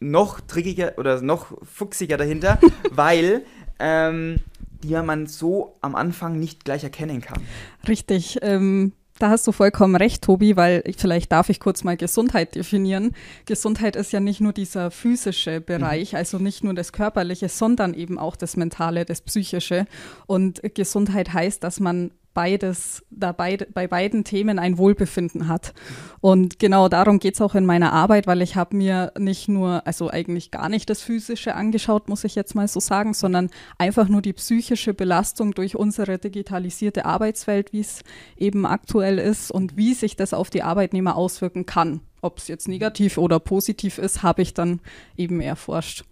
noch 0.00 0.40
trickiger 0.40 0.94
oder 0.98 1.22
noch 1.22 1.56
fuchsiger 1.62 2.16
dahinter, 2.16 2.58
weil 2.90 3.44
ähm, 3.78 4.36
die 4.82 4.90
ja 4.90 5.02
man 5.02 5.26
so 5.26 5.76
am 5.80 5.94
Anfang 5.94 6.38
nicht 6.38 6.64
gleich 6.64 6.84
erkennen 6.84 7.20
kann. 7.20 7.40
Richtig. 7.86 8.38
Ähm, 8.42 8.92
da 9.18 9.30
hast 9.30 9.46
du 9.46 9.52
vollkommen 9.52 9.94
recht, 9.94 10.22
Tobi, 10.22 10.56
weil 10.56 10.82
vielleicht 10.96 11.30
darf 11.30 11.48
ich 11.48 11.60
kurz 11.60 11.84
mal 11.84 11.96
Gesundheit 11.96 12.54
definieren. 12.54 13.14
Gesundheit 13.46 13.94
ist 13.94 14.12
ja 14.12 14.20
nicht 14.20 14.40
nur 14.40 14.52
dieser 14.52 14.90
physische 14.90 15.60
Bereich, 15.60 16.12
mhm. 16.12 16.18
also 16.18 16.38
nicht 16.38 16.64
nur 16.64 16.74
das 16.74 16.92
Körperliche, 16.92 17.48
sondern 17.48 17.94
eben 17.94 18.18
auch 18.18 18.34
das 18.34 18.56
Mentale, 18.56 19.04
das 19.04 19.20
Psychische. 19.20 19.86
Und 20.26 20.60
Gesundheit 20.74 21.32
heißt, 21.32 21.62
dass 21.62 21.78
man 21.78 22.10
beides, 22.34 23.04
da 23.10 23.32
beid, 23.32 23.72
bei 23.72 23.86
beiden 23.86 24.24
Themen 24.24 24.58
ein 24.58 24.76
Wohlbefinden 24.76 25.48
hat. 25.48 25.72
Und 26.20 26.58
genau 26.58 26.88
darum 26.88 27.20
geht 27.20 27.34
es 27.34 27.40
auch 27.40 27.54
in 27.54 27.64
meiner 27.64 27.92
Arbeit, 27.92 28.26
weil 28.26 28.42
ich 28.42 28.56
habe 28.56 28.76
mir 28.76 29.12
nicht 29.18 29.48
nur, 29.48 29.86
also 29.86 30.10
eigentlich 30.10 30.50
gar 30.50 30.68
nicht 30.68 30.90
das 30.90 31.00
Physische 31.00 31.54
angeschaut, 31.54 32.08
muss 32.08 32.24
ich 32.24 32.34
jetzt 32.34 32.54
mal 32.54 32.68
so 32.68 32.80
sagen, 32.80 33.14
sondern 33.14 33.50
einfach 33.78 34.08
nur 34.08 34.20
die 34.20 34.32
psychische 34.32 34.92
Belastung 34.92 35.54
durch 35.54 35.76
unsere 35.76 36.18
digitalisierte 36.18 37.06
Arbeitswelt, 37.06 37.72
wie 37.72 37.80
es 37.80 38.02
eben 38.36 38.66
aktuell 38.66 39.18
ist 39.18 39.50
und 39.50 39.76
wie 39.76 39.94
sich 39.94 40.16
das 40.16 40.34
auf 40.34 40.50
die 40.50 40.62
Arbeitnehmer 40.62 41.16
auswirken 41.16 41.66
kann. 41.66 42.00
Ob 42.20 42.38
es 42.38 42.48
jetzt 42.48 42.68
negativ 42.68 43.18
oder 43.18 43.38
positiv 43.38 43.98
ist, 43.98 44.22
habe 44.22 44.42
ich 44.42 44.54
dann 44.54 44.80
eben 45.16 45.40
erforscht. 45.40 46.04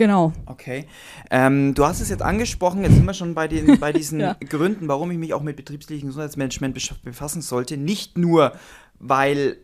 Genau. 0.00 0.32
Okay. 0.46 0.86
Ähm, 1.30 1.74
du 1.74 1.84
hast 1.84 2.00
es 2.00 2.08
jetzt 2.08 2.22
angesprochen, 2.22 2.84
jetzt 2.84 2.94
sind 2.94 3.04
wir 3.04 3.12
schon 3.12 3.34
bei, 3.34 3.48
den, 3.48 3.78
bei 3.80 3.92
diesen 3.92 4.18
ja. 4.18 4.34
Gründen, 4.48 4.88
warum 4.88 5.10
ich 5.10 5.18
mich 5.18 5.34
auch 5.34 5.42
mit 5.42 5.56
betriebslichen 5.56 6.08
Gesundheitsmanagement 6.08 6.74
befassen 7.04 7.42
sollte. 7.42 7.76
Nicht 7.76 8.16
nur, 8.16 8.52
weil 8.98 9.58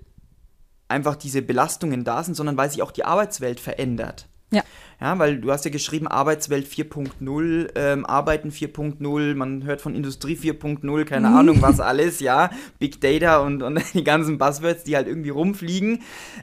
einfach 0.88 1.16
diese 1.16 1.40
Belastungen 1.40 2.04
da 2.04 2.22
sind, 2.22 2.34
sondern 2.34 2.58
weil 2.58 2.70
sich 2.70 2.82
auch 2.82 2.92
die 2.92 3.06
Arbeitswelt 3.06 3.60
verändert. 3.60 4.28
Ja. 4.50 4.62
Ja, 5.00 5.18
weil 5.18 5.38
du 5.38 5.50
hast 5.50 5.64
ja 5.64 5.70
geschrieben, 5.70 6.06
Arbeitswelt 6.06 6.68
4.0, 6.68 7.70
ähm, 7.74 8.04
Arbeiten 8.04 8.50
4.0, 8.50 9.34
man 9.36 9.64
hört 9.64 9.80
von 9.80 9.94
Industrie 9.94 10.36
4.0, 10.36 11.04
keine 11.06 11.30
mhm. 11.30 11.36
Ahnung 11.36 11.62
was 11.62 11.80
alles, 11.80 12.20
ja, 12.20 12.50
Big 12.78 13.00
Data 13.00 13.38
und, 13.38 13.62
und 13.62 13.80
die 13.94 14.04
ganzen 14.04 14.36
Buzzwords, 14.36 14.84
die 14.84 14.96
halt 14.96 15.08
irgendwie 15.08 15.30
rumfliegen. 15.30 16.02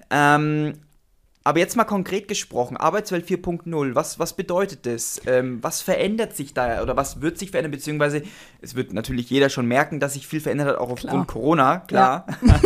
Ähm, 0.10 0.74
aber 1.44 1.60
jetzt 1.60 1.76
mal 1.76 1.84
konkret 1.84 2.28
gesprochen, 2.28 2.78
Arbeitswelt 2.78 3.28
4.0, 3.28 3.96
was, 3.96 4.18
was 4.18 4.34
bedeutet 4.34 4.86
das? 4.86 5.22
Ähm, 5.26 5.60
was 5.62 5.82
verändert 5.82 6.36
sich 6.36 6.54
da 6.54 6.82
oder 6.82 6.96
was 6.96 7.22
wird 7.22 7.38
sich 7.38 7.52
verändern? 7.52 7.72
Beziehungsweise, 7.72 8.24
es 8.62 8.76
wird 8.76 8.94
natürlich 8.94 9.30
jeder 9.30 9.50
schon 9.50 9.66
merken, 9.66 10.00
dass 10.00 10.14
sich 10.14 10.28
viel 10.28 10.40
verändert 10.40 10.70
hat, 10.70 10.78
auch 10.78 10.90
aufgrund 10.90 11.12
klar. 11.12 11.28
Corona, 11.28 11.78
klar. 11.80 12.26
Ja. 12.42 12.60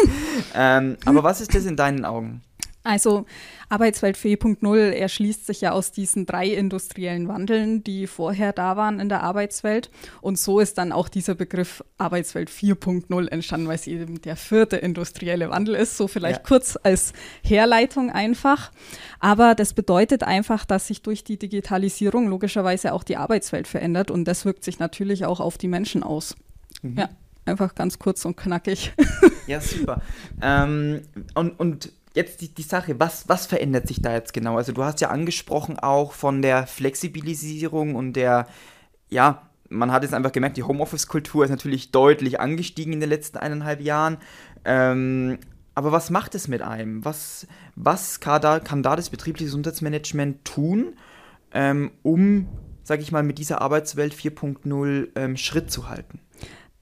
ähm, 0.78 0.98
aber 1.06 1.24
was 1.24 1.42
ist 1.42 1.56
das 1.56 1.66
in 1.66 1.76
deinen 1.76 2.06
Augen? 2.06 2.44
Also 2.88 3.26
Arbeitswelt 3.68 4.16
4.0 4.16 4.78
erschließt 4.92 5.46
sich 5.46 5.60
ja 5.60 5.74
aus 5.74 5.92
diesen 5.92 6.26
drei 6.26 6.48
industriellen 6.48 7.28
Wandeln, 7.28 7.84
die 7.84 8.08
vorher 8.08 8.54
da 8.54 8.78
waren 8.78 9.02
in 9.02 9.10
der 9.10 9.24
Arbeitswelt. 9.24 9.92
Und 10.22 10.40
so 10.40 10.62
ist 10.62 10.78
dann 10.78 10.94
auch 10.94 11.10
dieser 11.10 11.36
Begriff 11.36 11.84
Arbeitswelt 11.98 12.50
4.0 12.50 13.28
entstanden, 13.28 13.68
weil 13.68 13.76
es 13.76 13.88
eben 13.88 14.22
der 14.22 14.38
vierte 14.38 14.78
industrielle 14.78 15.50
Wandel 15.50 15.76
ist. 15.76 15.98
So 15.98 16.08
vielleicht 16.08 16.40
ja. 16.40 16.44
kurz 16.48 16.80
als 16.82 17.12
Herleitung 17.44 18.10
einfach. 18.10 18.72
Aber 19.20 19.54
das 19.54 19.74
bedeutet 19.74 20.24
einfach, 20.24 20.64
dass 20.64 20.88
sich 20.88 21.02
durch 21.02 21.26
die 21.26 21.38
Digitalisierung 21.38 22.30
logischerweise 22.30 22.94
auch 22.94 23.04
die 23.04 23.18
Arbeitswelt 23.18 23.68
verändert. 23.68 24.12
Und 24.12 24.24
das 24.26 24.46
wirkt 24.46 24.64
sich 24.64 24.80
natürlich 24.80 25.26
auch 25.26 25.42
auf 25.42 25.58
die 25.58 25.68
Menschen 25.68 26.04
aus. 26.04 26.38
Mhm. 26.82 27.00
Ja. 27.00 27.10
Einfach 27.46 27.76
ganz 27.76 28.00
kurz 28.00 28.24
und 28.26 28.38
knackig. 28.38 28.94
Ja, 29.48 29.62
super. 29.62 30.02
Ähm, 30.42 31.04
und, 31.34 31.58
und 31.58 31.94
jetzt 32.18 32.42
die, 32.42 32.54
die 32.54 32.64
Sache, 32.64 33.00
was, 33.00 33.30
was 33.30 33.46
verändert 33.46 33.88
sich 33.88 34.02
da 34.02 34.12
jetzt 34.12 34.34
genau? 34.34 34.58
Also 34.58 34.74
du 34.74 34.84
hast 34.84 35.00
ja 35.00 35.10
angesprochen 35.10 35.80
auch 35.80 36.12
von 36.12 36.42
der 36.42 36.68
Flexibilisierung 36.68 37.96
und 37.96 38.14
der, 38.14 38.48
ja, 39.10 39.44
man 39.70 39.92
hat 39.92 40.04
jetzt 40.04 40.14
einfach 40.14 40.32
gemerkt, 40.32 40.58
die 40.58 40.64
Homeoffice-Kultur 40.64 41.46
ist 41.46 41.52
natürlich 41.52 41.92
deutlich 41.92 42.40
angestiegen 42.40 42.94
in 42.94 43.00
den 43.00 43.10
letzten 43.10 43.38
eineinhalb 43.38 43.82
Jahren. 43.82 44.18
Ähm, 44.66 45.38
aber 45.76 45.92
was 45.92 46.10
macht 46.10 46.34
es 46.36 46.48
mit 46.48 46.62
einem? 46.62 47.06
Was, 47.06 47.48
was 47.76 48.20
kann, 48.20 48.42
da, 48.42 48.60
kann 48.60 48.82
da 48.82 48.96
das 48.96 49.10
betriebliche 49.10 49.46
Gesundheitsmanagement 49.46 50.44
tun, 50.44 50.96
ähm, 51.54 51.92
um, 52.02 52.48
sage 52.84 53.04
ich 53.04 53.12
mal, 53.12 53.24
mit 53.24 53.38
dieser 53.38 53.62
Arbeitswelt 53.62 54.14
4.0 54.14 55.10
ähm, 55.16 55.38
Schritt 55.38 55.72
zu 55.72 55.88
halten? 55.88 56.20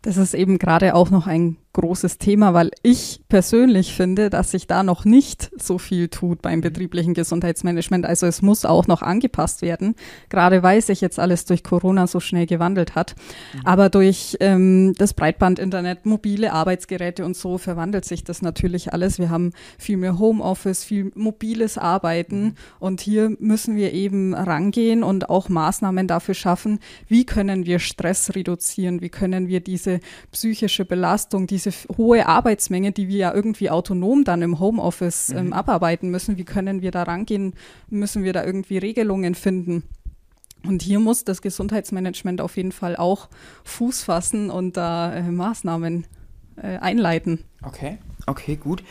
Das 0.01 0.17
ist 0.17 0.33
eben 0.33 0.59
gerade 0.59 0.95
auch 0.95 1.09
noch 1.09 1.27
ein 1.27 1.57
großes 1.75 2.17
Thema, 2.17 2.53
weil 2.53 2.71
ich 2.83 3.21
persönlich 3.27 3.93
finde, 3.93 4.29
dass 4.29 4.51
sich 4.51 4.65
da 4.65 4.81
noch 4.81 5.03
nicht 5.03 5.51
so 5.61 5.77
viel 5.77 6.07
tut 6.07 6.41
beim 6.41 6.61
betrieblichen 6.61 7.13
Gesundheitsmanagement. 7.13 8.05
Also 8.05 8.25
es 8.25 8.41
muss 8.41 8.65
auch 8.65 8.87
noch 8.87 9.01
angepasst 9.01 9.61
werden, 9.61 9.95
gerade 10.29 10.63
weil 10.63 10.81
sich 10.81 11.01
jetzt 11.01 11.19
alles 11.19 11.43
durch 11.45 11.63
Corona 11.63 12.07
so 12.07 12.19
schnell 12.21 12.45
gewandelt 12.45 12.95
hat. 12.95 13.15
Mhm. 13.53 13.59
Aber 13.65 13.89
durch 13.89 14.37
ähm, 14.39 14.93
das 14.97 15.13
Breitbandinternet, 15.13 16.05
mobile 16.05 16.53
Arbeitsgeräte 16.53 17.25
und 17.25 17.35
so 17.35 17.57
verwandelt 17.57 18.05
sich 18.05 18.23
das 18.23 18.41
natürlich 18.41 18.93
alles. 18.93 19.19
Wir 19.19 19.29
haben 19.29 19.51
viel 19.77 19.97
mehr 19.97 20.17
Homeoffice, 20.17 20.85
viel 20.85 21.11
mobiles 21.13 21.77
Arbeiten 21.77 22.43
mhm. 22.43 22.53
und 22.79 23.01
hier 23.01 23.35
müssen 23.39 23.75
wir 23.75 23.91
eben 23.91 24.33
rangehen 24.33 25.03
und 25.03 25.29
auch 25.29 25.49
Maßnahmen 25.49 26.07
dafür 26.07 26.35
schaffen, 26.35 26.79
wie 27.09 27.25
können 27.25 27.65
wir 27.65 27.79
Stress 27.79 28.33
reduzieren, 28.33 29.01
wie 29.01 29.09
können 29.09 29.49
wir 29.49 29.59
diese 29.59 29.99
psychische 30.31 30.85
Belastung, 30.85 31.47
diese 31.47 31.64
diese 31.65 31.87
hohe 31.97 32.25
Arbeitsmenge, 32.27 32.91
die 32.91 33.07
wir 33.07 33.17
ja 33.17 33.33
irgendwie 33.33 33.69
autonom 33.69 34.23
dann 34.23 34.41
im 34.41 34.59
Homeoffice 34.59 35.29
ähm, 35.29 35.47
mhm. 35.47 35.53
abarbeiten 35.53 36.09
müssen, 36.09 36.37
wie 36.37 36.45
können 36.45 36.81
wir 36.81 36.91
da 36.91 37.03
rangehen? 37.03 37.53
Müssen 37.89 38.23
wir 38.23 38.33
da 38.33 38.43
irgendwie 38.43 38.77
Regelungen 38.77 39.35
finden? 39.35 39.83
Und 40.65 40.81
hier 40.81 40.99
muss 40.99 41.23
das 41.23 41.41
Gesundheitsmanagement 41.41 42.41
auf 42.41 42.57
jeden 42.57 42.71
Fall 42.71 42.95
auch 42.95 43.29
Fuß 43.65 44.03
fassen 44.03 44.49
und 44.49 44.77
da 44.77 45.13
äh, 45.13 45.21
Maßnahmen 45.21 46.07
äh, 46.57 46.77
einleiten. 46.77 47.43
Okay, 47.61 47.97
okay, 48.25 48.55
gut. 48.55 48.83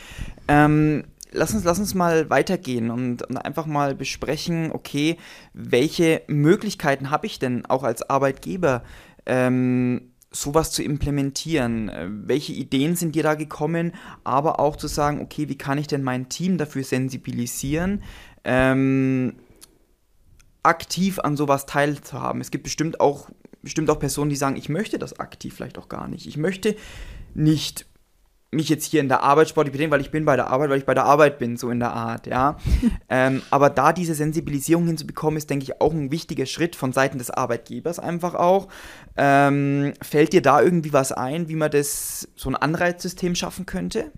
Ähm, 0.47 1.03
lass, 1.31 1.53
uns, 1.53 1.63
lass 1.63 1.79
uns 1.79 1.93
mal 1.93 2.29
weitergehen 2.29 2.91
und, 2.91 3.23
und 3.23 3.37
einfach 3.37 3.65
mal 3.65 3.95
besprechen, 3.95 4.71
okay, 4.71 5.17
welche 5.53 6.21
Möglichkeiten 6.27 7.11
habe 7.11 7.27
ich 7.27 7.39
denn 7.39 7.65
auch 7.65 7.83
als 7.83 8.09
Arbeitgeber? 8.09 8.83
Ähm, 9.25 10.13
sowas 10.35 10.71
zu 10.71 10.83
implementieren? 10.83 11.89
Äh, 11.89 12.07
welche 12.09 12.53
Ideen 12.53 12.95
sind 12.95 13.15
dir 13.15 13.23
da 13.23 13.35
gekommen? 13.35 13.93
Aber 14.23 14.59
auch 14.59 14.75
zu 14.75 14.87
sagen, 14.87 15.21
okay, 15.21 15.49
wie 15.49 15.57
kann 15.57 15.77
ich 15.77 15.87
denn 15.87 16.03
mein 16.03 16.29
Team 16.29 16.57
dafür 16.57 16.83
sensibilisieren, 16.83 18.03
ähm, 18.43 19.35
aktiv 20.63 21.19
an 21.19 21.37
sowas 21.37 21.65
teilzuhaben? 21.65 22.41
Es 22.41 22.51
gibt 22.51 22.65
bestimmt 22.65 22.99
auch, 22.99 23.29
bestimmt 23.61 23.89
auch 23.89 23.99
Personen, 23.99 24.29
die 24.29 24.35
sagen, 24.35 24.57
ich 24.57 24.69
möchte 24.69 24.99
das 24.99 25.19
aktiv 25.19 25.53
vielleicht 25.55 25.77
auch 25.77 25.89
gar 25.89 26.07
nicht. 26.07 26.27
Ich 26.27 26.37
möchte 26.37 26.75
nicht 27.33 27.85
mich 28.55 28.69
jetzt 28.69 28.85
hier 28.85 29.01
in 29.01 29.07
der 29.07 29.23
Arbeit 29.23 29.49
sportlich 29.49 29.71
betätigen, 29.71 29.91
weil 29.91 30.01
ich 30.01 30.11
bin 30.11 30.25
bei 30.25 30.35
der 30.35 30.47
Arbeit, 30.47 30.69
weil 30.69 30.77
ich 30.77 30.85
bei 30.85 30.93
der 30.93 31.05
Arbeit 31.05 31.37
bin, 31.37 31.57
so 31.57 31.69
in 31.69 31.79
der 31.79 31.93
Art, 31.93 32.27
ja. 32.27 32.57
ähm, 33.09 33.41
aber 33.51 33.69
da 33.69 33.93
diese 33.93 34.15
Sensibilisierung 34.15 34.87
hinzubekommen, 34.87 35.37
ist, 35.37 35.49
denke 35.49 35.63
ich, 35.63 35.81
auch 35.81 35.93
ein 35.93 36.11
wichtiger 36.11 36.45
Schritt 36.45 36.75
von 36.75 36.93
Seiten 36.93 37.17
des 37.17 37.29
Arbeitgebers 37.29 37.99
einfach 37.99 38.35
auch. 38.35 38.67
Ähm, 39.17 39.93
fällt 40.01 40.33
dir 40.33 40.41
da 40.41 40.61
irgendwie 40.61 40.93
was 40.93 41.11
ein, 41.11 41.49
wie 41.49 41.55
man 41.55 41.71
das, 41.71 42.27
so 42.35 42.49
ein 42.49 42.55
Anreizsystem 42.55 43.35
schaffen 43.35 43.65
könnte? 43.65 44.11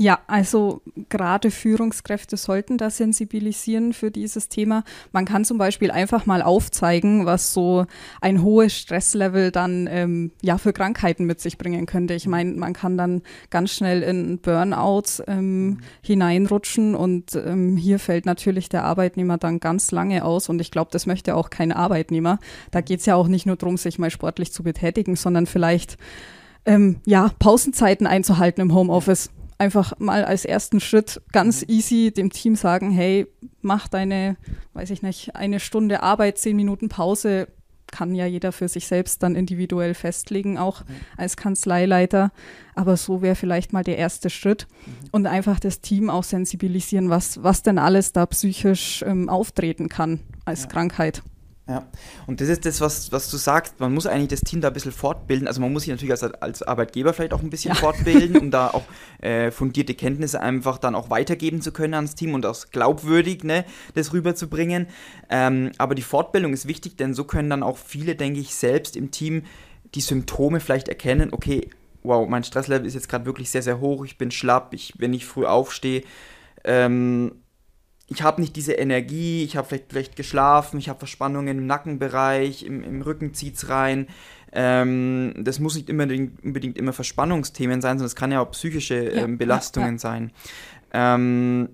Ja, 0.00 0.20
also 0.28 0.80
gerade 1.08 1.50
Führungskräfte 1.50 2.36
sollten 2.36 2.78
da 2.78 2.88
sensibilisieren 2.88 3.92
für 3.92 4.12
dieses 4.12 4.48
Thema. 4.48 4.84
Man 5.10 5.24
kann 5.24 5.44
zum 5.44 5.58
Beispiel 5.58 5.90
einfach 5.90 6.24
mal 6.24 6.40
aufzeigen, 6.40 7.26
was 7.26 7.52
so 7.52 7.84
ein 8.20 8.44
hohes 8.44 8.78
Stresslevel 8.78 9.50
dann 9.50 9.88
ähm, 9.90 10.30
ja 10.40 10.56
für 10.56 10.72
Krankheiten 10.72 11.24
mit 11.24 11.40
sich 11.40 11.58
bringen 11.58 11.86
könnte. 11.86 12.14
Ich 12.14 12.28
meine, 12.28 12.52
man 12.52 12.74
kann 12.74 12.96
dann 12.96 13.22
ganz 13.50 13.72
schnell 13.72 14.04
in 14.04 14.38
Burnout 14.38 15.24
ähm, 15.26 15.78
hineinrutschen 16.00 16.94
und 16.94 17.34
ähm, 17.34 17.76
hier 17.76 17.98
fällt 17.98 18.24
natürlich 18.24 18.68
der 18.68 18.84
Arbeitnehmer 18.84 19.36
dann 19.36 19.58
ganz 19.58 19.90
lange 19.90 20.24
aus 20.24 20.48
und 20.48 20.60
ich 20.60 20.70
glaube, 20.70 20.92
das 20.92 21.06
möchte 21.06 21.34
auch 21.34 21.50
kein 21.50 21.72
Arbeitnehmer. 21.72 22.38
Da 22.70 22.82
geht 22.82 23.00
es 23.00 23.06
ja 23.06 23.16
auch 23.16 23.26
nicht 23.26 23.46
nur 23.46 23.56
darum, 23.56 23.76
sich 23.76 23.98
mal 23.98 24.12
sportlich 24.12 24.52
zu 24.52 24.62
betätigen, 24.62 25.16
sondern 25.16 25.46
vielleicht 25.46 25.98
ähm, 26.66 27.00
ja 27.04 27.32
Pausenzeiten 27.40 28.06
einzuhalten 28.06 28.60
im 28.60 28.72
Homeoffice 28.72 29.30
einfach 29.58 29.92
mal 29.98 30.24
als 30.24 30.44
ersten 30.44 30.80
Schritt 30.80 31.20
ganz 31.32 31.62
mhm. 31.62 31.74
easy 31.74 32.12
dem 32.12 32.30
Team 32.30 32.56
sagen, 32.56 32.90
hey, 32.90 33.26
mach 33.60 33.88
deine, 33.88 34.36
weiß 34.72 34.90
ich 34.90 35.02
nicht, 35.02 35.34
eine 35.36 35.60
Stunde 35.60 36.02
Arbeit, 36.02 36.38
zehn 36.38 36.56
Minuten 36.56 36.88
Pause, 36.88 37.48
kann 37.90 38.14
ja 38.14 38.26
jeder 38.26 38.52
für 38.52 38.68
sich 38.68 38.86
selbst 38.86 39.22
dann 39.22 39.34
individuell 39.34 39.94
festlegen, 39.94 40.58
auch 40.58 40.82
mhm. 40.82 40.94
als 41.16 41.36
Kanzleileiter. 41.36 42.30
Aber 42.74 42.96
so 42.96 43.22
wäre 43.22 43.34
vielleicht 43.34 43.72
mal 43.72 43.82
der 43.84 43.98
erste 43.98 44.30
Schritt 44.30 44.66
mhm. 44.86 45.08
und 45.10 45.26
einfach 45.26 45.58
das 45.58 45.80
Team 45.80 46.10
auch 46.10 46.24
sensibilisieren, 46.24 47.10
was, 47.10 47.42
was 47.42 47.62
denn 47.62 47.78
alles 47.78 48.12
da 48.12 48.26
psychisch 48.26 49.02
ähm, 49.06 49.28
auftreten 49.28 49.88
kann 49.88 50.20
als 50.44 50.62
ja. 50.62 50.68
Krankheit. 50.68 51.22
Ja, 51.68 51.86
und 52.26 52.40
das 52.40 52.48
ist 52.48 52.64
das, 52.64 52.80
was, 52.80 53.12
was 53.12 53.30
du 53.30 53.36
sagst. 53.36 53.78
Man 53.78 53.92
muss 53.92 54.06
eigentlich 54.06 54.28
das 54.28 54.40
Team 54.40 54.62
da 54.62 54.68
ein 54.68 54.74
bisschen 54.74 54.90
fortbilden. 54.90 55.46
Also 55.46 55.60
man 55.60 55.70
muss 55.70 55.82
sich 55.82 55.90
natürlich 55.90 56.12
als, 56.12 56.22
als 56.22 56.62
Arbeitgeber 56.62 57.12
vielleicht 57.12 57.34
auch 57.34 57.42
ein 57.42 57.50
bisschen 57.50 57.74
ja. 57.74 57.74
fortbilden, 57.80 58.38
um 58.38 58.50
da 58.50 58.68
auch 58.68 58.84
äh, 59.20 59.50
fundierte 59.50 59.92
Kenntnisse 59.92 60.40
einfach 60.40 60.78
dann 60.78 60.94
auch 60.94 61.10
weitergeben 61.10 61.60
zu 61.60 61.70
können 61.70 61.92
ans 61.92 62.14
Team 62.14 62.32
und 62.32 62.46
auch 62.46 62.56
glaubwürdig 62.72 63.44
ne, 63.44 63.66
das 63.92 64.14
rüberzubringen. 64.14 64.86
Ähm, 65.28 65.72
aber 65.76 65.94
die 65.94 66.02
Fortbildung 66.02 66.54
ist 66.54 66.66
wichtig, 66.66 66.96
denn 66.96 67.12
so 67.12 67.24
können 67.24 67.50
dann 67.50 67.62
auch 67.62 67.76
viele, 67.76 68.16
denke 68.16 68.40
ich, 68.40 68.54
selbst 68.54 68.96
im 68.96 69.10
Team 69.10 69.42
die 69.94 70.00
Symptome 70.00 70.60
vielleicht 70.60 70.88
erkennen. 70.88 71.34
Okay, 71.34 71.68
wow, 72.02 72.26
mein 72.26 72.44
Stresslevel 72.44 72.86
ist 72.86 72.94
jetzt 72.94 73.10
gerade 73.10 73.26
wirklich 73.26 73.50
sehr, 73.50 73.62
sehr 73.62 73.78
hoch. 73.78 74.06
Ich 74.06 74.16
bin 74.16 74.30
schlapp. 74.30 74.72
Ich, 74.72 74.94
wenn 74.96 75.12
ich 75.12 75.26
früh 75.26 75.44
aufstehe, 75.44 76.02
ähm, 76.64 77.32
ich 78.08 78.22
habe 78.22 78.40
nicht 78.40 78.56
diese 78.56 78.72
Energie, 78.72 79.44
ich 79.44 79.56
habe 79.56 79.68
vielleicht 79.68 79.90
schlecht 79.90 80.16
geschlafen, 80.16 80.78
ich 80.78 80.88
habe 80.88 80.98
Verspannungen 80.98 81.58
im 81.58 81.66
Nackenbereich, 81.66 82.62
im, 82.62 82.82
im 82.82 83.02
Rücken 83.02 83.32
es 83.32 83.68
rein. 83.68 84.08
Ähm, 84.50 85.34
das 85.36 85.58
muss 85.58 85.76
nicht 85.76 85.90
unbedingt, 85.90 86.42
unbedingt 86.42 86.78
immer 86.78 86.94
Verspannungsthemen 86.94 87.82
sein, 87.82 87.98
sondern 87.98 88.06
es 88.06 88.16
kann 88.16 88.32
ja 88.32 88.40
auch 88.40 88.50
psychische 88.52 88.94
ähm, 88.94 89.36
Belastungen 89.36 89.88
ja, 89.88 89.94
ja. 89.94 89.98
sein. 89.98 90.32
Ähm, 90.92 91.68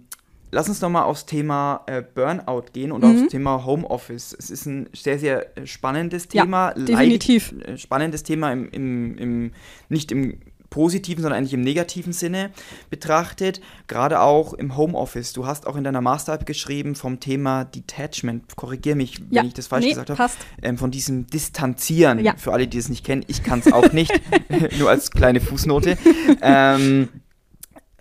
lass 0.50 0.68
uns 0.68 0.80
nochmal 0.80 1.04
aufs 1.04 1.24
Thema 1.24 1.82
äh, 1.86 2.02
Burnout 2.02 2.64
gehen 2.72 2.90
und 2.90 3.04
mhm. 3.04 3.10
aufs 3.10 3.28
Thema 3.30 3.64
Homeoffice. 3.64 4.34
Es 4.36 4.50
ist 4.50 4.66
ein 4.66 4.88
sehr, 4.92 5.20
sehr 5.20 5.56
äh, 5.56 5.66
spannendes 5.68 6.26
Thema. 6.26 6.74
Ja, 6.76 6.84
definitiv. 6.84 7.52
Leid, 7.52 7.68
äh, 7.68 7.78
spannendes 7.78 8.24
Thema 8.24 8.52
im, 8.52 8.68
im, 8.70 9.18
im, 9.18 9.50
nicht 9.88 10.10
im 10.10 10.40
positiven, 10.70 11.22
sondern 11.22 11.38
eigentlich 11.38 11.54
im 11.54 11.62
negativen 11.62 12.12
Sinne 12.12 12.50
betrachtet. 12.90 13.60
Gerade 13.86 14.20
auch 14.20 14.52
im 14.54 14.76
Homeoffice. 14.76 15.32
Du 15.32 15.46
hast 15.46 15.66
auch 15.66 15.76
in 15.76 15.84
deiner 15.84 16.00
Masterarbeit 16.00 16.46
geschrieben 16.46 16.94
vom 16.94 17.20
Thema 17.20 17.64
Detachment. 17.64 18.56
Korrigiere 18.56 18.96
mich, 18.96 19.20
wenn 19.20 19.28
ja, 19.30 19.44
ich 19.44 19.54
das 19.54 19.68
falsch 19.68 19.84
nee, 19.84 19.90
gesagt 19.90 20.10
habe. 20.10 20.32
Ähm, 20.62 20.78
von 20.78 20.90
diesem 20.90 21.26
Distanzieren. 21.26 22.24
Ja. 22.24 22.36
Für 22.36 22.52
alle, 22.52 22.66
die 22.66 22.78
es 22.78 22.88
nicht 22.88 23.04
kennen. 23.04 23.24
Ich 23.28 23.42
kann 23.42 23.60
es 23.60 23.72
auch 23.72 23.92
nicht. 23.92 24.12
Nur 24.78 24.90
als 24.90 25.10
kleine 25.10 25.40
Fußnote. 25.40 25.96
ähm, 26.42 27.08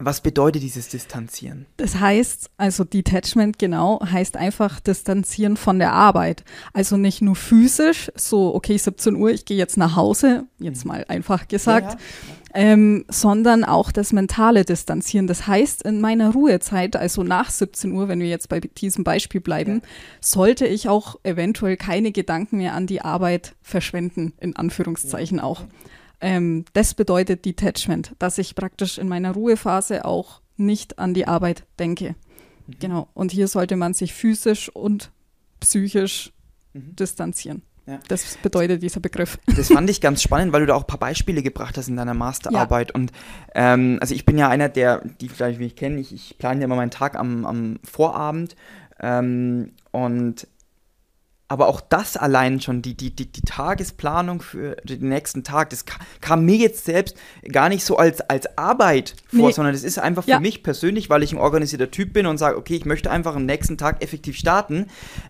Was 0.05 0.22
bedeutet 0.22 0.62
dieses 0.63 0.89
Distanzieren? 0.89 1.65
Das 1.77 2.00
heißt, 2.00 2.50
also 2.57 2.83
Detachment 2.83 3.60
genau, 3.60 4.00
heißt 4.03 4.38
einfach 4.38 4.79
Distanzieren 4.79 5.57
von 5.57 5.79
der 5.79 5.93
Arbeit. 5.93 6.43
Also 6.74 6.98
nicht 6.98 7.22
nur 7.22 7.36
physisch, 7.36 8.12
so, 8.15 8.53
okay, 8.53 8.77
17 8.77 9.15
Uhr, 9.15 9.31
ich 9.31 9.45
gehe 9.45 9.57
jetzt 9.57 9.77
nach 9.77 9.95
Hause, 9.95 10.45
jetzt 10.60 10.86
mhm. 10.86 10.91
mal 10.91 11.05
einfach 11.07 11.48
gesagt, 11.48 11.93
ja, 11.93 12.00
ja. 12.00 12.36
Ähm, 12.55 13.05
sondern 13.10 13.63
auch 13.63 13.91
das 13.91 14.13
mentale 14.13 14.63
Distanzieren. 14.63 15.25
Das 15.25 15.48
heißt, 15.48 15.81
in 15.81 16.00
meiner 16.01 16.33
Ruhezeit, 16.33 16.95
also 16.95 17.24
nach 17.24 17.50
17 17.50 17.91
Uhr, 17.91 18.07
wenn 18.10 18.19
wir 18.19 18.27
jetzt 18.27 18.48
bei 18.48 18.60
diesem 18.60 19.03
Beispiel 19.03 19.41
bleiben, 19.41 19.81
ja. 19.81 19.89
sollte 20.22 20.67
ich 20.67 20.88
auch 20.88 21.15
eventuell 21.24 21.77
keine 21.77 22.12
Gedanken 22.12 22.57
mehr 22.57 22.75
an 22.75 22.86
die 22.86 23.01
Arbeit 23.01 23.55
verschwenden, 23.63 24.33
in 24.39 24.55
Anführungszeichen 24.55 25.39
auch. 25.39 25.63
Ähm, 26.24 26.63
das 26.72 26.94
bedeutet 26.94 27.44
Detachment, 27.44 28.15
dass 28.18 28.38
ich 28.38 28.56
praktisch 28.56 28.98
in 28.98 29.10
meiner 29.10 29.34
Ruhephase 29.34 30.06
auch 30.06 30.39
nicht 30.56 30.98
an 30.98 31.13
die 31.13 31.27
Arbeit 31.27 31.65
denke. 31.80 32.15
Mhm. 32.65 32.75
Genau. 32.80 33.08
Und 33.13 33.34
hier 33.34 33.50
sollte 33.50 33.75
man 33.75 33.94
sich 33.94 34.13
physisch 34.13 34.70
und 34.70 35.12
psychisch 35.60 36.32
mhm. 36.72 36.96
distanzieren. 36.96 37.62
Ja. 37.86 38.00
Das 38.08 38.38
bedeutet 38.38 38.82
dieser 38.82 39.01
Begriff. 39.01 39.38
Das 39.58 39.68
fand 39.68 39.89
ich 39.89 40.00
ganz 40.00 40.22
spannend, 40.22 40.53
weil 40.53 40.62
du 40.62 40.68
da 40.68 40.75
auch 40.75 40.84
ein 40.84 40.88
paar 40.88 41.00
Beispiele 41.00 41.44
gebracht 41.44 41.77
hast 41.77 41.89
in 41.89 41.98
deiner 41.98 42.13
Masterarbeit. 42.13 42.92
Ja. 42.92 42.96
Und 42.96 43.12
ähm, 43.53 43.98
also 44.00 44.15
ich 44.15 44.25
bin 44.25 44.38
ja 44.38 44.48
einer, 44.48 44.70
der, 44.70 45.03
die 45.20 45.27
vielleicht 45.27 45.60
mich 45.60 45.75
kennen, 45.75 45.98
ich, 45.98 46.13
ich 46.13 46.38
plane 46.38 46.62
ja 46.62 46.65
immer 46.65 46.77
meinen 46.77 46.92
Tag 46.92 47.18
am, 47.18 47.46
am 47.46 47.80
Vorabend. 47.84 48.56
Ähm, 49.01 49.74
und 49.92 50.48
aber 51.53 51.67
auch 51.67 51.81
das 51.81 52.17
allein 52.17 52.62
schon, 52.62 52.81
die, 52.81 52.98
die, 52.98 53.15
die, 53.15 53.31
die 53.31 53.41
Tagesplanung 53.41 54.41
für 54.41 54.75
den 54.83 55.10
nächsten 55.10 55.43
Tag, 55.43 55.69
das 55.69 55.86
kam 56.19 56.45
mir 56.45 56.55
jetzt 56.55 56.86
selbst 56.86 57.15
gar 57.48 57.69
nicht 57.69 57.86
so 57.86 57.95
als, 57.95 58.22
als 58.22 58.57
Arbeit 58.57 59.13
vor, 59.27 59.50
nee. 59.50 59.53
sondern 59.53 59.72
das 59.72 59.83
ist 59.83 60.00
einfach 60.00 60.24
für 60.24 60.31
ja. 60.31 60.39
mich 60.39 60.63
persönlich, 60.63 61.12
weil 61.12 61.22
ich 61.22 61.31
ein 61.31 61.38
organisierter 61.38 61.91
Typ 61.91 62.12
bin 62.12 62.25
und 62.25 62.39
sage, 62.39 62.57
okay, 62.57 62.75
ich 62.75 62.86
möchte 62.86 63.12
einfach 63.12 63.36
am 63.36 63.45
nächsten 63.45 63.77
Tag 63.77 64.01
effektiv 64.01 64.36
starten, 64.36 64.88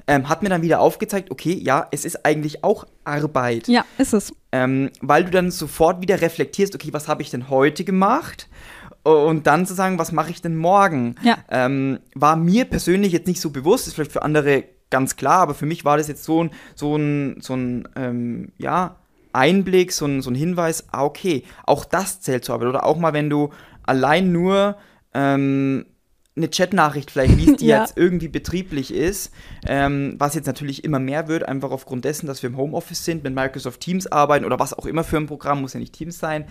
ähm, 0.07 0.29
hat 0.29 0.43
mir 0.43 0.49
dann 0.49 0.61
wieder 0.61 0.79
aufgezeigt, 0.79 1.29
okay, 1.29 1.59
ja, 1.61 1.89
es 1.91 2.05
ist 2.05 2.25
eigentlich 2.25 2.63
auch 2.63 2.85
Arbeit. 3.03 3.67
Ja, 3.67 3.83
ist 3.97 4.13
es. 4.13 4.31
Ähm, 4.53 4.91
weil 5.01 5.25
du 5.25 5.31
dann 5.31 5.51
sofort 5.51 6.01
wieder 6.01 6.21
reflektierst, 6.21 6.73
okay, 6.73 6.93
was 6.93 7.09
habe 7.09 7.21
ich 7.21 7.31
denn 7.31 7.49
heute 7.49 7.83
gemacht? 7.83 8.47
Und 9.03 9.45
dann 9.45 9.65
zu 9.65 9.73
sagen, 9.73 9.99
was 9.99 10.13
mache 10.13 10.31
ich 10.31 10.41
denn 10.41 10.55
morgen? 10.55 11.15
Ja. 11.21 11.37
Ähm, 11.49 11.99
war 12.15 12.37
mir 12.37 12.63
persönlich 12.63 13.11
jetzt 13.11 13.27
nicht 13.27 13.41
so 13.41 13.49
bewusst, 13.49 13.87
ist 13.87 13.95
vielleicht 13.95 14.13
für 14.13 14.21
andere 14.21 14.63
ganz 14.93 15.15
klar, 15.15 15.39
aber 15.39 15.55
für 15.55 15.65
mich 15.65 15.85
war 15.85 15.97
das 15.97 16.07
jetzt 16.07 16.23
so 16.23 16.43
ein, 16.43 16.51
so 16.75 16.95
ein, 16.95 17.37
so 17.41 17.55
ein 17.55 17.89
ähm, 17.95 18.51
ja, 18.59 18.97
Einblick, 19.33 19.91
so 19.91 20.05
ein, 20.05 20.21
so 20.21 20.29
ein 20.29 20.35
Hinweis, 20.35 20.85
ah, 20.91 21.03
okay, 21.03 21.43
auch 21.65 21.83
das 21.83 22.21
zählt 22.21 22.45
zur 22.45 22.53
Arbeit. 22.53 22.69
Oder 22.69 22.85
auch 22.85 22.97
mal, 22.97 23.11
wenn 23.11 23.27
du 23.27 23.49
allein 23.81 24.31
nur 24.31 24.77
ähm, 25.15 25.87
eine 26.35 26.49
Chatnachricht 26.49 27.11
vielleicht 27.11 27.37
liest, 27.37 27.61
die 27.61 27.65
ja. 27.67 27.81
jetzt 27.81 27.95
irgendwie 27.95 28.27
betrieblich 28.27 28.93
ist, 28.93 29.31
ähm, 29.67 30.15
was 30.17 30.33
jetzt 30.33 30.47
natürlich 30.47 30.83
immer 30.83 30.99
mehr 30.99 31.27
wird, 31.27 31.47
einfach 31.47 31.69
aufgrund 31.69 32.05
dessen, 32.05 32.25
dass 32.25 32.41
wir 32.41 32.49
im 32.49 32.57
Homeoffice 32.57 33.05
sind, 33.05 33.23
mit 33.23 33.35
Microsoft 33.35 33.81
Teams 33.81 34.07
arbeiten 34.07 34.43
oder 34.43 34.59
was 34.59 34.73
auch 34.73 34.85
immer 34.85 35.03
für 35.03 35.17
ein 35.17 35.27
Programm, 35.27 35.61
muss 35.61 35.73
ja 35.73 35.79
nicht 35.79 35.93
Teams 35.93 36.17
sein. 36.17 36.45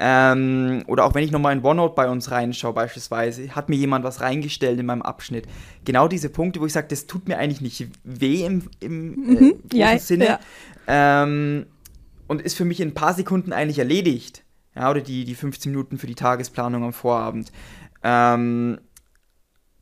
Ähm, 0.00 0.84
oder 0.86 1.04
auch 1.04 1.14
wenn 1.14 1.24
ich 1.24 1.30
nochmal 1.30 1.56
in 1.56 1.64
OneNote 1.64 1.94
bei 1.94 2.10
uns 2.10 2.30
reinschaue, 2.30 2.74
beispielsweise, 2.74 3.54
hat 3.54 3.70
mir 3.70 3.76
jemand 3.76 4.04
was 4.04 4.20
reingestellt 4.20 4.78
in 4.78 4.86
meinem 4.86 5.02
Abschnitt. 5.02 5.46
Genau 5.84 6.08
diese 6.08 6.28
Punkte, 6.28 6.60
wo 6.60 6.66
ich 6.66 6.72
sage, 6.72 6.88
das 6.88 7.06
tut 7.06 7.26
mir 7.26 7.38
eigentlich 7.38 7.62
nicht 7.62 7.88
weh 8.04 8.44
im, 8.44 8.68
im 8.80 9.14
äh, 9.14 9.40
mhm. 9.40 9.54
äh, 9.72 9.76
ja, 9.76 9.98
Sinne. 9.98 10.24
Ja. 10.26 10.40
Ähm, 10.86 11.66
und 12.26 12.42
ist 12.42 12.56
für 12.56 12.64
mich 12.64 12.80
in 12.80 12.88
ein 12.88 12.94
paar 12.94 13.14
Sekunden 13.14 13.52
eigentlich 13.52 13.78
erledigt. 13.78 14.44
Ja, 14.74 14.90
oder 14.90 15.00
die, 15.00 15.24
die 15.24 15.34
15 15.34 15.70
Minuten 15.70 15.98
für 15.98 16.06
die 16.06 16.14
Tagesplanung 16.14 16.82
am 16.84 16.92
Vorabend. 16.92 17.52
Ähm, 18.02 18.78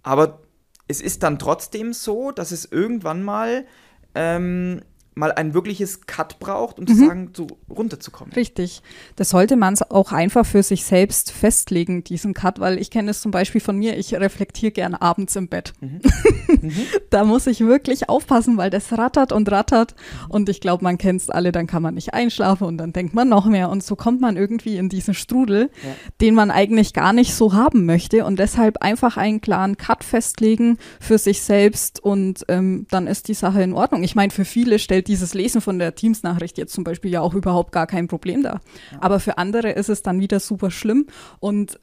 aber 0.03 0.41
es 0.89 1.01
ist 1.01 1.23
dann 1.23 1.39
trotzdem 1.39 1.93
so, 1.93 2.33
dass 2.33 2.51
es 2.51 2.65
irgendwann 2.65 3.23
mal 3.23 3.67
ähm, 4.15 4.83
mal 5.21 5.33
ein 5.33 5.55
wirkliches 5.55 6.07
Cut 6.07 6.39
braucht, 6.39 6.79
um 6.79 6.85
mhm. 6.85 6.89
zu 6.89 6.95
sagen, 6.95 7.31
so 7.35 7.47
runterzukommen. 7.69 8.33
Richtig. 8.35 8.83
Das 9.17 9.31
sollte 9.31 9.57
man 9.57 9.77
auch 9.89 10.13
einfach 10.13 10.45
für 10.45 10.63
sich 10.63 10.85
selbst 10.85 11.33
festlegen, 11.33 12.05
diesen 12.05 12.35
Cut, 12.35 12.61
weil 12.61 12.79
ich 12.79 12.91
kenne 12.91 13.11
es 13.11 13.21
zum 13.21 13.31
Beispiel 13.31 13.61
von 13.61 13.77
mir, 13.77 13.97
ich 13.97 14.15
reflektiere 14.15 14.73
gerne 14.73 15.01
abends 15.01 15.37
im 15.37 15.49
Bett. 15.49 15.73
Mhm. 15.81 16.01
mhm. 16.61 16.73
da 17.11 17.25
muss 17.25 17.47
ich 17.47 17.61
wirklich 17.61 18.09
aufpassen, 18.09 18.57
weil 18.57 18.71
das 18.71 18.93
rattert 18.97 19.33
und 19.33 19.51
rattert 19.51 19.95
und 20.29 20.49
ich 20.49 20.61
glaube, 20.61 20.85
man 20.85 20.99
kennt 20.99 21.23
es 21.23 21.31
alle, 21.31 21.53
dann 21.53 21.67
kann 21.67 21.83
man 21.83 21.95
nicht 21.95 22.15
einschlafen 22.15 22.67
und 22.67 22.79
dann 22.79 22.93
denkt 22.93 23.15
man 23.15 23.29
noch 23.29 23.47
mehr 23.47 23.69
und 23.69 23.83
so 23.83 23.97
kommt 23.97 24.21
man 24.21 24.37
irgendwie 24.37 24.77
in 24.77 24.89
diesen 24.89 25.15
Strudel, 25.15 25.71
ja. 25.85 25.91
den 26.21 26.35
man 26.35 26.51
eigentlich 26.51 26.93
gar 26.93 27.13
nicht 27.13 27.35
so 27.35 27.53
haben 27.53 27.85
möchte 27.87 28.25
und 28.25 28.39
deshalb 28.39 28.83
einfach 28.83 29.17
einen 29.17 29.41
klaren 29.41 29.77
Cut 29.77 30.05
festlegen 30.05 30.79
für 31.01 31.19
sich 31.19 31.43
selbst 31.43 32.01
und 32.01 32.45
ähm, 32.49 32.87
dann 32.91 33.07
ist 33.07 33.29
die 33.29 33.35
Sache 33.35 33.63
in 33.63 33.75
Ordnung. 33.75 34.03
Ich 34.03 34.15
meine, 34.15 34.31
für 34.31 34.45
viele 34.45 34.79
stellt 34.79 35.01
stellt 35.01 35.09
dieses 35.11 35.35
Lesen 35.35 35.61
von 35.61 35.79
der 35.81 35.97
Teams-Nachricht 35.97 36.57
jetzt 36.57 36.73
zum 36.73 36.85
Beispiel 36.85 37.11
ja 37.11 37.21
auch 37.21 37.35
überhaupt 37.35 37.73
gar 37.73 37.89
kein 37.89 38.07
Problem 38.07 38.43
dar. 38.43 38.61
Ja. 38.93 38.99
Aber 39.01 39.19
für 39.19 39.39
andere 39.39 39.73
ist 39.73 39.89
es 39.89 40.03
dann 40.03 40.21
wieder 40.21 40.39
super 40.39 40.71
schlimm 40.71 41.07
und 41.41 41.81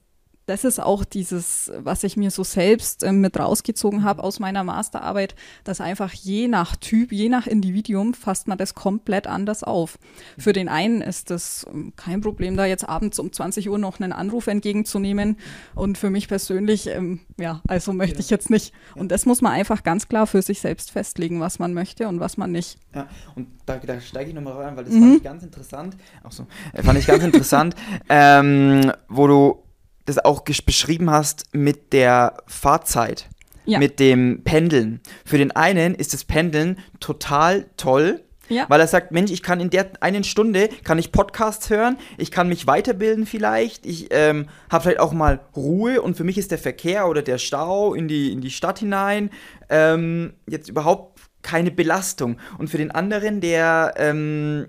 das 0.48 0.64
ist 0.64 0.80
auch 0.80 1.04
dieses, 1.04 1.72
was 1.78 2.04
ich 2.06 2.16
mir 2.16 2.32
so 2.32 2.44
selbst 2.44 3.04
äh, 3.04 3.12
mit 3.12 3.38
rausgezogen 3.38 4.04
habe 4.04 4.24
aus 4.24 4.40
meiner 4.40 4.64
Masterarbeit, 4.64 5.36
dass 5.66 5.82
einfach 5.82 6.14
je 6.14 6.48
nach 6.48 6.78
Typ, 6.78 7.12
je 7.12 7.28
nach 7.28 7.48
Individuum 7.48 8.14
fasst 8.14 8.48
man 8.48 8.58
das 8.58 8.74
komplett 8.74 9.28
anders 9.28 9.64
auf. 9.64 10.00
Für 10.38 10.54
den 10.54 10.70
einen 10.70 11.02
ist 11.02 11.32
das 11.32 11.66
ähm, 11.70 11.92
kein 11.98 12.22
Problem, 12.22 12.56
da 12.56 12.66
jetzt 12.66 12.88
abends 12.88 13.20
um 13.20 13.32
20 13.32 13.70
Uhr 13.70 13.78
noch 13.78 14.00
einen 14.00 14.14
Anruf 14.14 14.48
entgegenzunehmen. 14.48 15.36
Und 15.76 15.98
für 15.98 16.10
mich 16.10 16.30
persönlich, 16.30 16.88
ähm, 16.88 17.20
ja, 17.38 17.62
also 17.68 17.92
möchte 17.92 18.22
ich 18.22 18.30
jetzt 18.30 18.50
nicht. 18.50 18.74
Und 18.96 19.12
das 19.12 19.26
muss 19.26 19.42
man 19.42 19.52
einfach 19.52 19.84
ganz 19.84 20.08
klar 20.08 20.28
für 20.28 20.42
sich 20.42 20.62
selbst 20.62 20.92
festlegen, 20.92 21.42
was 21.42 21.60
man 21.60 21.74
möchte 21.74 22.08
und 22.08 22.22
was 22.22 22.38
man 22.38 22.54
nicht. 22.54 22.80
Ja, 22.96 23.08
und 23.36 23.48
da, 23.66 23.80
da 23.80 24.00
steige 24.00 24.30
ich 24.30 24.36
nochmal 24.36 24.54
rein, 24.54 24.78
weil 24.78 24.86
das 24.86 24.94
mhm. 24.94 25.02
fand 25.02 25.16
ich 25.18 25.24
ganz 25.24 25.44
interessant. 25.44 25.98
Ach 26.24 26.32
so, 26.32 26.48
äh, 26.72 26.82
fand 26.84 26.98
ich 26.98 27.06
ganz 27.06 27.22
interessant, 27.22 27.76
ähm, 28.10 28.94
wo 29.10 29.28
du 29.28 29.66
das 30.08 30.17
auch 30.24 30.41
beschrieben 30.41 31.12
hast 31.12 31.46
mit 31.54 31.93
der 31.93 32.38
Fahrzeit, 32.48 33.28
ja. 33.65 33.78
mit 33.78 34.00
dem 34.00 34.41
Pendeln. 34.43 35.02
Für 35.26 35.38
den 35.38 35.52
einen 35.52 35.93
ist 35.93 36.13
das 36.13 36.24
Pendeln 36.24 36.80
total 37.00 37.67
toll, 37.78 38.24
ja. 38.50 38.65
Weil 38.70 38.80
er 38.80 38.88
sagt, 38.88 39.12
Mensch, 39.12 39.32
ich 39.32 39.43
kann 39.43 39.60
in 39.60 39.70
der 39.70 39.91
einen 40.00 40.24
Stunde 40.24 40.70
kann 40.86 40.98
ich 40.98 41.12
Podcasts 41.12 41.70
hören, 41.70 41.98
ich 42.17 42.32
kann 42.32 42.48
mich 42.48 42.65
weiterbilden 42.65 43.26
vielleicht, 43.26 43.86
ich 43.86 44.08
ähm, 44.12 44.48
habe 44.70 44.84
vielleicht 44.84 45.02
auch 45.02 45.12
mal 45.12 45.41
Ruhe 45.54 46.02
und 46.02 46.15
für 46.15 46.24
mich 46.24 46.38
ist 46.38 46.52
der 46.52 46.58
Verkehr 46.58 47.10
oder 47.10 47.22
der 47.22 47.39
Stau 47.39 47.93
in 47.93 48.08
die, 48.08 48.32
in 48.32 48.39
die 48.39 48.52
Stadt 48.52 48.80
hinein 48.80 49.32
ähm, 49.70 50.34
jetzt 50.48 50.70
überhaupt 50.70 51.20
keine 51.41 51.72
Belastung. 51.72 52.38
Und 52.58 52.70
für 52.70 52.78
den 52.78 52.91
anderen, 52.91 53.41
der 53.41 53.93
ähm, 53.98 54.67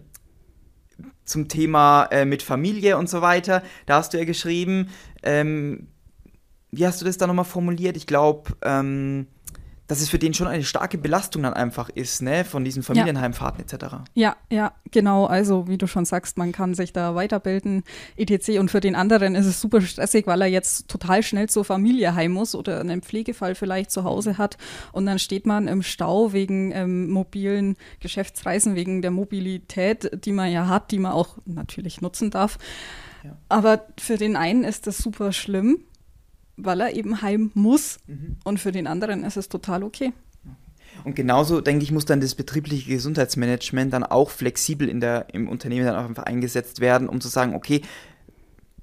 zum 1.24 1.48
Thema 1.48 2.04
äh, 2.10 2.24
mit 2.24 2.42
Familie 2.42 2.96
und 2.98 3.08
so 3.08 3.20
weiter. 3.20 3.62
Da 3.86 3.96
hast 3.96 4.12
du 4.12 4.18
ja 4.18 4.24
geschrieben, 4.24 4.88
ähm, 5.22 5.88
wie 6.70 6.86
hast 6.86 7.00
du 7.00 7.04
das 7.04 7.18
da 7.18 7.26
nochmal 7.26 7.44
formuliert? 7.44 7.96
Ich 7.96 8.06
glaube, 8.06 8.52
ähm, 8.62 9.26
dass 9.88 10.02
es 10.02 10.10
für 10.10 10.18
den 10.18 10.34
schon 10.34 10.46
eine 10.46 10.62
starke 10.62 10.98
Belastung 10.98 11.42
dann 11.42 11.54
einfach 11.54 11.88
ist, 11.88 12.22
ne, 12.22 12.44
von 12.44 12.62
diesen 12.62 12.82
Familienheimfahrten 12.82 13.64
ja. 13.66 13.76
etc. 13.76 13.94
Ja, 14.14 14.36
ja, 14.50 14.72
genau. 14.90 15.24
Also 15.24 15.66
wie 15.66 15.78
du 15.78 15.86
schon 15.86 16.04
sagst, 16.04 16.36
man 16.36 16.52
kann 16.52 16.74
sich 16.74 16.92
da 16.92 17.14
weiterbilden, 17.14 17.82
etc. 18.16 18.58
Und 18.60 18.70
für 18.70 18.80
den 18.80 18.94
anderen 18.94 19.34
ist 19.34 19.46
es 19.46 19.60
super 19.60 19.80
stressig, 19.80 20.26
weil 20.26 20.42
er 20.42 20.46
jetzt 20.46 20.88
total 20.88 21.22
schnell 21.22 21.48
zur 21.48 21.64
Familie 21.64 22.14
heim 22.14 22.32
muss 22.32 22.54
oder 22.54 22.80
einen 22.80 23.00
Pflegefall 23.00 23.54
vielleicht 23.54 23.90
zu 23.90 24.04
Hause 24.04 24.36
hat. 24.36 24.58
Und 24.92 25.06
dann 25.06 25.18
steht 25.18 25.46
man 25.46 25.66
im 25.66 25.82
Stau 25.82 26.34
wegen 26.34 26.70
ähm, 26.72 27.08
mobilen 27.10 27.76
Geschäftsreisen, 28.00 28.74
wegen 28.74 29.00
der 29.00 29.10
Mobilität, 29.10 30.24
die 30.24 30.32
man 30.32 30.52
ja 30.52 30.68
hat, 30.68 30.90
die 30.90 30.98
man 30.98 31.12
auch 31.12 31.38
natürlich 31.46 32.02
nutzen 32.02 32.30
darf. 32.30 32.58
Ja. 33.24 33.36
Aber 33.48 33.86
für 33.98 34.18
den 34.18 34.36
einen 34.36 34.64
ist 34.64 34.86
das 34.86 34.98
super 34.98 35.32
schlimm 35.32 35.78
weil 36.58 36.80
er 36.80 36.94
eben 36.94 37.22
heim 37.22 37.50
muss. 37.54 37.98
Mhm. 38.06 38.36
Und 38.44 38.60
für 38.60 38.72
den 38.72 38.86
anderen 38.86 39.24
ist 39.24 39.36
es 39.36 39.48
total 39.48 39.82
okay. 39.82 40.12
Und 41.04 41.14
genauso, 41.14 41.60
denke 41.60 41.84
ich, 41.84 41.92
muss 41.92 42.04
dann 42.04 42.20
das 42.20 42.34
betriebliche 42.34 42.90
Gesundheitsmanagement 42.90 43.92
dann 43.92 44.04
auch 44.04 44.30
flexibel 44.30 44.88
in 44.88 45.00
der, 45.00 45.26
im 45.32 45.48
Unternehmen 45.48 45.86
dann 45.86 45.96
auch 45.96 46.08
einfach 46.08 46.24
eingesetzt 46.24 46.80
werden, 46.80 47.08
um 47.08 47.20
zu 47.20 47.28
sagen, 47.28 47.54
okay, 47.54 47.82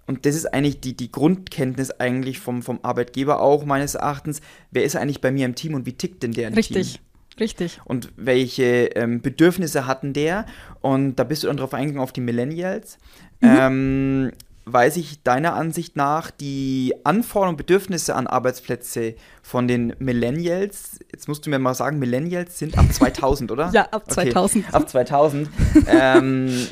und 0.08 0.26
das 0.26 0.36
ist 0.36 0.54
eigentlich 0.54 0.80
die, 0.80 0.96
die 0.96 1.12
Grundkenntnis 1.12 1.92
eigentlich 1.92 2.40
vom, 2.40 2.62
vom 2.62 2.80
Arbeitgeber 2.84 3.42
auch 3.42 3.66
meines 3.66 3.96
Erachtens, 3.96 4.42
wer 4.72 4.84
ist 4.84 4.96
eigentlich 4.96 5.20
bei 5.20 5.32
mir 5.32 5.46
im 5.46 5.56
Team 5.56 5.74
und 5.74 5.86
wie 5.86 5.94
tickt 5.94 6.24
denn 6.24 6.32
der 6.32 6.50
im 6.50 6.54
Richtig. 6.54 6.94
Team? 6.94 7.02
Richtig. 7.40 7.82
Und 7.84 8.14
welche 8.16 8.86
ähm, 8.96 9.22
Bedürfnisse 9.22 9.88
hatten 9.88 10.14
der? 10.14 10.46
Und 10.82 11.16
da 11.18 11.24
bist 11.24 11.44
du 11.44 11.48
dann 11.48 11.58
drauf 11.58 11.74
eingegangen 11.74 12.02
auf 12.02 12.14
die 12.14 12.22
Millennials. 12.22 12.98
Mhm. 13.42 13.58
Ähm, 13.60 14.32
weiß 14.66 14.98
ich 14.98 15.24
deiner 15.24 15.54
Ansicht 15.54 15.96
nach 15.96 16.32
die 16.32 16.94
Anforderungen 17.04 17.54
und 17.54 17.58
Bedürfnisse 17.58 18.16
an 18.16 18.28
Arbeitsplätze 18.28 19.16
von 19.44 19.68
den 19.68 19.96
Millennials, 20.00 21.00
jetzt 21.12 21.28
musst 21.28 21.46
du 21.46 21.50
mir 21.50 21.60
mal 21.60 21.76
sagen, 21.76 22.00
Millennials 22.00 22.58
sind 22.60 22.78
ab 22.78 22.86
2000, 22.92 23.52
oder? 23.52 23.70
Ja, 23.74 23.84
ab 23.92 24.12
2000. 24.12 24.66
Okay, 24.66 24.76
ab 24.76 24.90
2000. 24.90 25.50
ähm, 25.88 26.68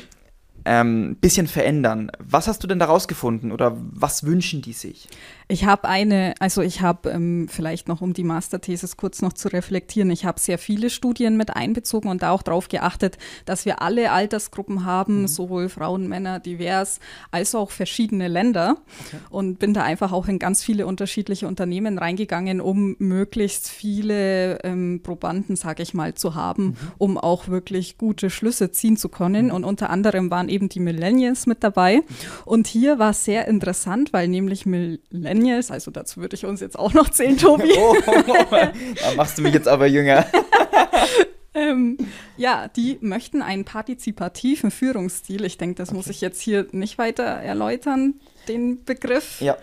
ähm, 0.64 1.16
bisschen 1.20 1.46
verändern. 1.46 2.10
Was 2.18 2.48
hast 2.48 2.62
du 2.62 2.66
denn 2.66 2.78
da 2.78 2.86
rausgefunden 2.86 3.52
oder 3.52 3.76
was 3.76 4.24
wünschen 4.24 4.62
die 4.62 4.72
sich? 4.72 5.08
Ich 5.46 5.66
habe 5.66 5.88
eine, 5.88 6.34
also 6.38 6.62
ich 6.62 6.80
habe 6.80 7.10
ähm, 7.10 7.48
vielleicht 7.50 7.86
noch, 7.86 8.00
um 8.00 8.14
die 8.14 8.24
Masterthesis 8.24 8.96
kurz 8.96 9.20
noch 9.20 9.34
zu 9.34 9.48
reflektieren, 9.48 10.10
ich 10.10 10.24
habe 10.24 10.40
sehr 10.40 10.58
viele 10.58 10.88
Studien 10.88 11.36
mit 11.36 11.54
einbezogen 11.54 12.08
und 12.08 12.22
da 12.22 12.30
auch 12.30 12.42
darauf 12.42 12.68
geachtet, 12.68 13.18
dass 13.44 13.66
wir 13.66 13.82
alle 13.82 14.10
Altersgruppen 14.10 14.86
haben, 14.86 15.22
mhm. 15.22 15.28
sowohl 15.28 15.68
Frauen, 15.68 16.08
Männer, 16.08 16.40
divers, 16.40 16.98
als 17.30 17.54
auch 17.54 17.70
verschiedene 17.70 18.28
Länder. 18.28 18.76
Okay. 19.06 19.16
Und 19.28 19.58
bin 19.58 19.74
da 19.74 19.82
einfach 19.82 20.12
auch 20.12 20.28
in 20.28 20.38
ganz 20.38 20.64
viele 20.64 20.86
unterschiedliche 20.86 21.46
Unternehmen 21.46 21.98
reingegangen, 21.98 22.60
um 22.62 22.96
möglichst 22.98 23.68
viele 23.68 24.62
ähm, 24.64 25.00
Probanden, 25.02 25.56
sage 25.56 25.82
ich 25.82 25.92
mal, 25.92 26.14
zu 26.14 26.34
haben, 26.34 26.64
mhm. 26.64 26.76
um 26.96 27.18
auch 27.18 27.48
wirklich 27.48 27.98
gute 27.98 28.30
Schlüsse 28.30 28.70
ziehen 28.70 28.96
zu 28.96 29.10
können. 29.10 29.46
Mhm. 29.46 29.52
Und 29.52 29.64
unter 29.64 29.90
anderem 29.90 30.30
waren 30.30 30.48
eben 30.48 30.70
die 30.70 30.80
Millennials 30.80 31.46
mit 31.46 31.62
dabei. 31.62 31.96
Mhm. 31.96 32.02
Und 32.46 32.66
hier 32.66 32.98
war 32.98 33.10
es 33.10 33.24
sehr 33.24 33.46
interessant, 33.46 34.14
weil 34.14 34.28
nämlich 34.28 34.64
Millennials 34.64 35.33
Millennials, 35.34 35.70
also 35.70 35.90
dazu 35.90 36.20
würde 36.20 36.36
ich 36.36 36.46
uns 36.46 36.60
jetzt 36.60 36.78
auch 36.78 36.94
noch 36.94 37.10
zählen, 37.10 37.36
Tobi. 37.36 37.72
oh, 37.78 37.96
da 38.06 38.72
machst 39.16 39.38
du 39.38 39.42
mich 39.42 39.54
jetzt 39.54 39.68
aber 39.68 39.86
jünger. 39.86 40.26
ähm, 41.54 41.98
ja, 42.36 42.68
die 42.68 42.98
möchten 43.00 43.42
einen 43.42 43.64
partizipativen 43.64 44.70
Führungsstil. 44.70 45.44
Ich 45.44 45.58
denke, 45.58 45.76
das 45.76 45.90
okay. 45.90 45.96
muss 45.96 46.06
ich 46.08 46.20
jetzt 46.20 46.40
hier 46.40 46.66
nicht 46.72 46.98
weiter 46.98 47.24
erläutern, 47.24 48.14
den 48.48 48.84
Begriff. 48.84 49.40
Ja. 49.40 49.56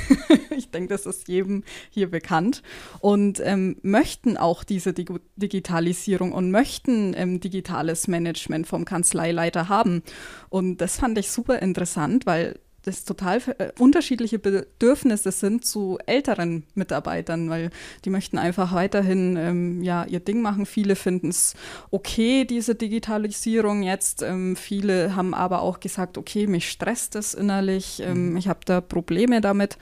ich 0.50 0.70
denke, 0.70 0.88
das 0.88 1.06
ist 1.06 1.28
jedem 1.28 1.64
hier 1.90 2.10
bekannt. 2.10 2.62
Und 3.00 3.40
ähm, 3.44 3.76
möchten 3.82 4.36
auch 4.36 4.64
diese 4.64 4.92
Dig 4.92 5.10
Digitalisierung 5.36 6.32
und 6.32 6.50
möchten 6.50 7.14
ähm, 7.16 7.40
digitales 7.40 8.08
Management 8.08 8.66
vom 8.66 8.84
Kanzleileiter 8.84 9.68
haben. 9.68 10.02
Und 10.48 10.78
das 10.78 10.96
fand 10.96 11.16
ich 11.18 11.30
super 11.30 11.60
interessant, 11.60 12.26
weil 12.26 12.58
das 12.82 13.04
total 13.04 13.40
äh, 13.58 13.70
unterschiedliche 13.78 14.38
Bedürfnisse 14.38 15.30
sind 15.30 15.64
zu 15.64 15.98
älteren 16.06 16.64
Mitarbeitern, 16.74 17.48
weil 17.48 17.70
die 18.04 18.10
möchten 18.10 18.38
einfach 18.38 18.74
weiterhin 18.74 19.36
ähm, 19.36 19.82
ja, 19.82 20.04
ihr 20.04 20.20
Ding 20.20 20.42
machen. 20.42 20.66
Viele 20.66 20.96
finden 20.96 21.28
es 21.28 21.54
okay, 21.90 22.44
diese 22.44 22.74
Digitalisierung 22.74 23.82
jetzt. 23.82 24.22
Ähm, 24.22 24.56
viele 24.56 25.14
haben 25.14 25.34
aber 25.34 25.62
auch 25.62 25.80
gesagt, 25.80 26.18
okay, 26.18 26.46
mich 26.46 26.68
stresst 26.70 27.14
es 27.16 27.34
innerlich, 27.34 28.02
ähm, 28.04 28.30
mhm. 28.30 28.36
ich 28.36 28.48
habe 28.48 28.60
da 28.64 28.80
Probleme 28.80 29.40
damit. 29.40 29.78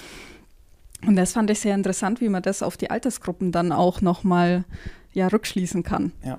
Und 1.06 1.16
das 1.16 1.32
fand 1.32 1.48
ich 1.50 1.60
sehr 1.60 1.74
interessant, 1.74 2.20
wie 2.20 2.28
man 2.28 2.42
das 2.42 2.62
auf 2.62 2.76
die 2.76 2.90
Altersgruppen 2.90 3.52
dann 3.52 3.72
auch 3.72 4.02
nochmal 4.02 4.64
ja, 5.12 5.28
rückschließen 5.28 5.82
kann. 5.82 6.12
Ja. 6.22 6.38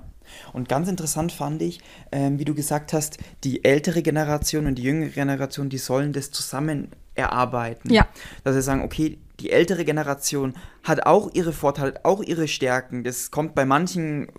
Und 0.52 0.68
ganz 0.68 0.88
interessant 0.88 1.32
fand 1.32 1.62
ich, 1.62 1.80
ähm, 2.10 2.38
wie 2.38 2.44
du 2.44 2.54
gesagt 2.54 2.92
hast, 2.92 3.18
die 3.44 3.64
ältere 3.64 4.02
Generation 4.02 4.66
und 4.66 4.76
die 4.76 4.82
jüngere 4.82 5.10
Generation, 5.10 5.68
die 5.68 5.78
sollen 5.78 6.12
das 6.12 6.30
zusammen 6.30 6.88
erarbeiten. 7.14 7.92
Ja. 7.92 8.06
Dass 8.44 8.54
sie 8.54 8.62
sagen, 8.62 8.82
okay, 8.82 9.18
die 9.40 9.50
ältere 9.50 9.84
Generation 9.84 10.54
hat 10.82 11.06
auch 11.06 11.30
ihre 11.34 11.52
Vorteile, 11.52 12.00
auch 12.04 12.22
ihre 12.22 12.48
Stärken. 12.48 13.04
Das 13.04 13.30
kommt 13.30 13.54
bei 13.54 13.64
manchen 13.64 14.28
äh, 14.28 14.32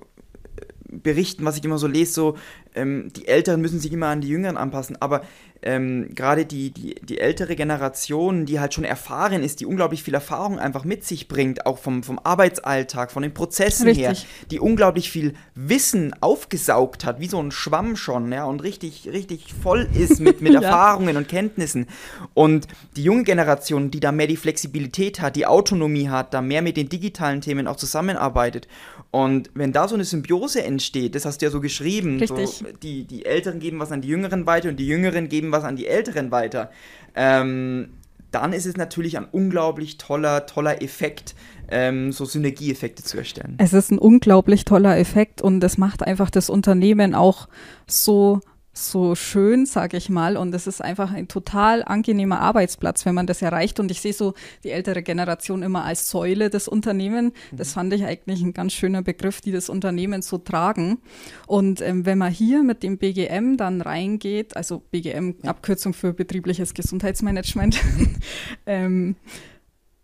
Berichten, 0.89 1.45
was 1.45 1.57
ich 1.57 1.65
immer 1.65 1.77
so 1.77 1.87
lese, 1.87 2.13
so, 2.13 2.37
ähm, 2.75 3.11
die 3.15 3.27
Älteren 3.27 3.61
müssen 3.61 3.79
sich 3.79 3.91
immer 3.91 4.07
an 4.07 4.21
die 4.21 4.29
Jüngeren 4.29 4.57
anpassen. 4.57 4.97
Aber 4.99 5.21
ähm, 5.65 6.09
gerade 6.13 6.45
die, 6.45 6.71
die, 6.71 6.95
die 6.95 7.19
ältere 7.19 7.55
Generation, 7.55 8.45
die 8.45 8.59
halt 8.59 8.73
schon 8.73 8.83
erfahren 8.83 9.43
ist, 9.43 9.61
die 9.61 9.65
unglaublich 9.65 10.03
viel 10.03 10.13
Erfahrung 10.13 10.59
einfach 10.59 10.83
mit 10.83 11.05
sich 11.05 11.27
bringt, 11.27 11.65
auch 11.65 11.77
vom, 11.77 12.03
vom 12.03 12.19
Arbeitsalltag, 12.21 13.11
von 13.11 13.23
den 13.23 13.33
Prozessen 13.33 13.87
richtig. 13.87 14.05
her, 14.05 14.15
die 14.51 14.59
unglaublich 14.59 15.09
viel 15.09 15.33
Wissen 15.55 16.13
aufgesaugt 16.19 17.05
hat, 17.05 17.19
wie 17.19 17.27
so 17.27 17.41
ein 17.41 17.51
Schwamm 17.51 17.95
schon, 17.95 18.31
ja, 18.31 18.43
und 18.45 18.61
richtig, 18.61 19.09
richtig 19.11 19.53
voll 19.53 19.87
ist 19.93 20.19
mit, 20.19 20.41
mit 20.41 20.53
ja. 20.53 20.61
Erfahrungen 20.61 21.15
und 21.15 21.29
Kenntnissen. 21.29 21.87
Und 22.33 22.67
die 22.97 23.03
junge 23.03 23.23
Generation, 23.23 23.89
die 23.89 23.99
da 24.01 24.11
mehr 24.11 24.27
die 24.27 24.37
Flexibilität 24.37 25.21
hat, 25.21 25.35
die 25.35 25.45
Autonomie 25.45 26.09
hat, 26.09 26.33
da 26.33 26.41
mehr 26.41 26.61
mit 26.61 26.75
den 26.75 26.89
digitalen 26.89 27.41
Themen 27.41 27.67
auch 27.67 27.77
zusammenarbeitet. 27.77 28.67
Und 29.11 29.51
wenn 29.53 29.71
da 29.71 29.87
so 29.87 29.95
eine 29.95 30.03
Symbiose 30.05 30.63
entsteht, 30.63 31.15
das 31.15 31.25
hast 31.25 31.41
du 31.41 31.45
ja 31.45 31.51
so 31.51 31.61
geschrieben, 31.61 32.19
so, 32.25 32.35
die, 32.81 33.05
die 33.05 33.25
Älteren 33.25 33.59
geben 33.59 33.79
was 33.79 33.91
an 33.91 34.01
die 34.01 34.07
Jüngeren 34.07 34.45
weiter 34.45 34.69
und 34.69 34.77
die 34.77 34.87
Jüngeren 34.87 35.29
geben 35.29 35.51
was 35.51 35.63
an 35.63 35.75
die 35.75 35.87
Älteren 35.87 36.31
weiter, 36.31 36.71
ähm, 37.15 37.89
dann 38.31 38.51
ist 38.51 38.65
es 38.65 38.77
natürlich 38.77 39.17
ein 39.17 39.25
unglaublich 39.31 39.97
toller, 39.97 40.45
toller 40.47 40.81
Effekt, 40.81 41.35
ähm, 41.69 42.11
so 42.11 42.25
Synergieeffekte 42.25 43.03
zu 43.03 43.17
erstellen. 43.17 43.55
Es 43.59 43.73
ist 43.73 43.91
ein 43.91 43.99
unglaublich 43.99 44.65
toller 44.65 44.97
Effekt 44.97 45.41
und 45.41 45.63
es 45.63 45.77
macht 45.77 46.03
einfach 46.03 46.29
das 46.29 46.49
Unternehmen 46.49 47.13
auch 47.13 47.47
so 47.87 48.41
so 48.73 49.13
schön, 49.13 49.67
sage 49.67 49.97
ich 49.97 50.09
mal. 50.09 50.35
Und 50.35 50.53
es 50.55 50.65
ist 50.65 50.81
einfach 50.81 51.11
ein 51.11 51.27
total 51.27 51.83
angenehmer 51.83 52.39
Arbeitsplatz, 52.39 53.05
wenn 53.05 53.13
man 53.13 53.27
das 53.27 53.43
erreicht. 53.43 53.79
Und 53.79 53.91
ich 53.91 54.01
sehe 54.01 54.13
so 54.13 54.33
die 54.63 54.71
ältere 54.71 55.03
Generation 55.03 55.61
immer 55.61 55.85
als 55.85 56.09
Säule 56.09 56.49
des 56.49 56.67
Unternehmens. 56.67 57.33
Das 57.51 57.69
mhm. 57.69 57.73
fand 57.73 57.93
ich 57.93 58.03
eigentlich 58.03 58.41
ein 58.41 58.53
ganz 58.53 58.73
schöner 58.73 59.03
Begriff, 59.03 59.41
die 59.41 59.51
das 59.51 59.69
Unternehmen 59.69 60.23
so 60.23 60.39
tragen. 60.39 60.97
Und 61.45 61.81
ähm, 61.81 62.05
wenn 62.07 62.17
man 62.17 62.31
hier 62.31 62.63
mit 62.63 62.81
dem 62.81 62.97
BGM 62.97 63.57
dann 63.57 63.81
reingeht, 63.81 64.57
also 64.57 64.81
BGM. 64.91 65.35
Abkürzung 65.43 65.93
für 65.93 66.13
betriebliches 66.13 66.73
Gesundheitsmanagement, 66.73 67.79
ähm, 68.65 69.15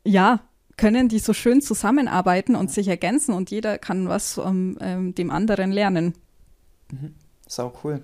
ja, 0.04 0.42
können 0.78 1.10
die 1.10 1.20
so 1.20 1.34
schön 1.34 1.62
zusammenarbeiten 1.62 2.56
und 2.56 2.72
sich 2.72 2.88
ergänzen 2.88 3.34
und 3.34 3.52
jeder 3.52 3.78
kann 3.78 4.08
was 4.08 4.38
um, 4.38 4.78
ähm, 4.80 5.14
dem 5.16 5.32
anderen 5.32 5.72
lernen. 5.72 6.14
Mhm. 6.92 7.16
Sau 7.50 7.74
cool. 7.84 8.02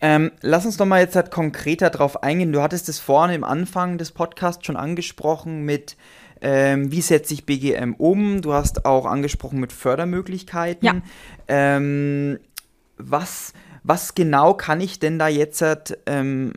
Ähm, 0.00 0.32
lass 0.40 0.66
uns 0.66 0.76
doch 0.76 0.84
mal 0.84 1.00
jetzt 1.00 1.14
halt 1.14 1.30
konkreter 1.30 1.88
drauf 1.88 2.24
eingehen. 2.24 2.52
Du 2.52 2.60
hattest 2.60 2.88
es 2.88 2.98
vorne 2.98 3.36
im 3.36 3.44
Anfang 3.44 3.96
des 3.96 4.10
Podcasts 4.10 4.66
schon 4.66 4.76
angesprochen 4.76 5.62
mit, 5.62 5.96
ähm, 6.40 6.90
wie 6.90 7.00
setze 7.00 7.32
ich 7.32 7.46
BGM 7.46 7.94
um? 7.94 8.42
Du 8.42 8.52
hast 8.52 8.84
auch 8.84 9.06
angesprochen 9.06 9.60
mit 9.60 9.72
Fördermöglichkeiten. 9.72 10.84
Ja. 10.84 11.00
Ähm, 11.46 12.40
was, 12.96 13.52
was 13.84 14.16
genau 14.16 14.54
kann 14.54 14.80
ich 14.80 14.98
denn 14.98 15.20
da 15.20 15.28
jetzt 15.28 15.62
halt, 15.62 15.98
ähm, 16.06 16.52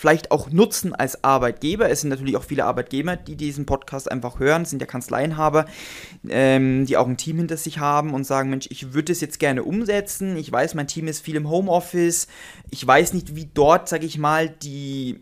vielleicht 0.00 0.30
auch 0.30 0.50
nutzen 0.50 0.94
als 0.94 1.24
Arbeitgeber. 1.24 1.90
Es 1.90 2.00
sind 2.00 2.08
natürlich 2.08 2.38
auch 2.38 2.42
viele 2.42 2.64
Arbeitgeber, 2.64 3.16
die 3.16 3.36
diesen 3.36 3.66
Podcast 3.66 4.10
einfach 4.10 4.38
hören, 4.38 4.62
es 4.62 4.70
sind 4.70 4.80
ja 4.80 4.86
Kanzleienhaber, 4.86 5.66
ähm, 6.26 6.86
die 6.86 6.96
auch 6.96 7.06
ein 7.06 7.18
Team 7.18 7.36
hinter 7.36 7.58
sich 7.58 7.80
haben 7.80 8.14
und 8.14 8.24
sagen, 8.24 8.48
Mensch, 8.48 8.66
ich 8.70 8.94
würde 8.94 9.12
es 9.12 9.20
jetzt 9.20 9.38
gerne 9.38 9.62
umsetzen. 9.62 10.38
Ich 10.38 10.50
weiß, 10.50 10.74
mein 10.74 10.86
Team 10.86 11.06
ist 11.06 11.20
viel 11.20 11.36
im 11.36 11.50
Homeoffice. 11.50 12.28
Ich 12.70 12.86
weiß 12.86 13.12
nicht, 13.12 13.36
wie 13.36 13.50
dort, 13.52 13.90
sage 13.90 14.06
ich 14.06 14.16
mal, 14.16 14.48
die 14.48 15.20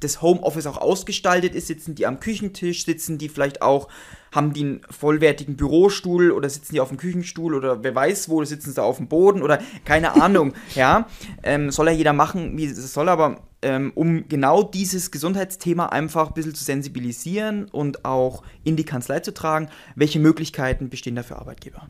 das 0.00 0.22
Homeoffice 0.22 0.66
auch 0.66 0.78
ausgestaltet 0.78 1.54
ist, 1.54 1.68
sitzen 1.68 1.94
die 1.94 2.06
am 2.06 2.18
Küchentisch, 2.18 2.84
sitzen 2.84 3.16
die 3.16 3.28
vielleicht 3.28 3.62
auch, 3.62 3.86
haben 4.32 4.52
die 4.52 4.62
einen 4.62 4.80
vollwertigen 4.90 5.56
Bürostuhl 5.56 6.32
oder 6.32 6.48
sitzen 6.50 6.74
die 6.74 6.80
auf 6.80 6.88
dem 6.88 6.98
Küchenstuhl 6.98 7.54
oder 7.54 7.84
wer 7.84 7.94
weiß 7.94 8.28
wo, 8.28 8.42
sitzen 8.44 8.72
sie 8.72 8.82
auf 8.82 8.96
dem 8.96 9.06
Boden 9.06 9.40
oder 9.40 9.60
keine 9.84 10.12
Ahnung, 10.22 10.54
ja. 10.74 11.06
Ähm, 11.44 11.70
soll 11.70 11.86
ja 11.86 11.92
jeder 11.92 12.12
machen, 12.12 12.58
wie 12.58 12.66
es 12.66 12.92
soll, 12.92 13.08
aber 13.08 13.47
ähm, 13.62 13.92
um 13.94 14.28
genau 14.28 14.62
dieses 14.62 15.10
Gesundheitsthema 15.10 15.86
einfach 15.86 16.28
ein 16.28 16.34
bisschen 16.34 16.54
zu 16.54 16.64
sensibilisieren 16.64 17.66
und 17.66 18.04
auch 18.04 18.42
in 18.64 18.76
die 18.76 18.84
Kanzlei 18.84 19.20
zu 19.20 19.34
tragen, 19.34 19.68
welche 19.94 20.20
Möglichkeiten 20.20 20.88
bestehen 20.88 21.16
da 21.16 21.22
für 21.22 21.36
Arbeitgeber? 21.36 21.88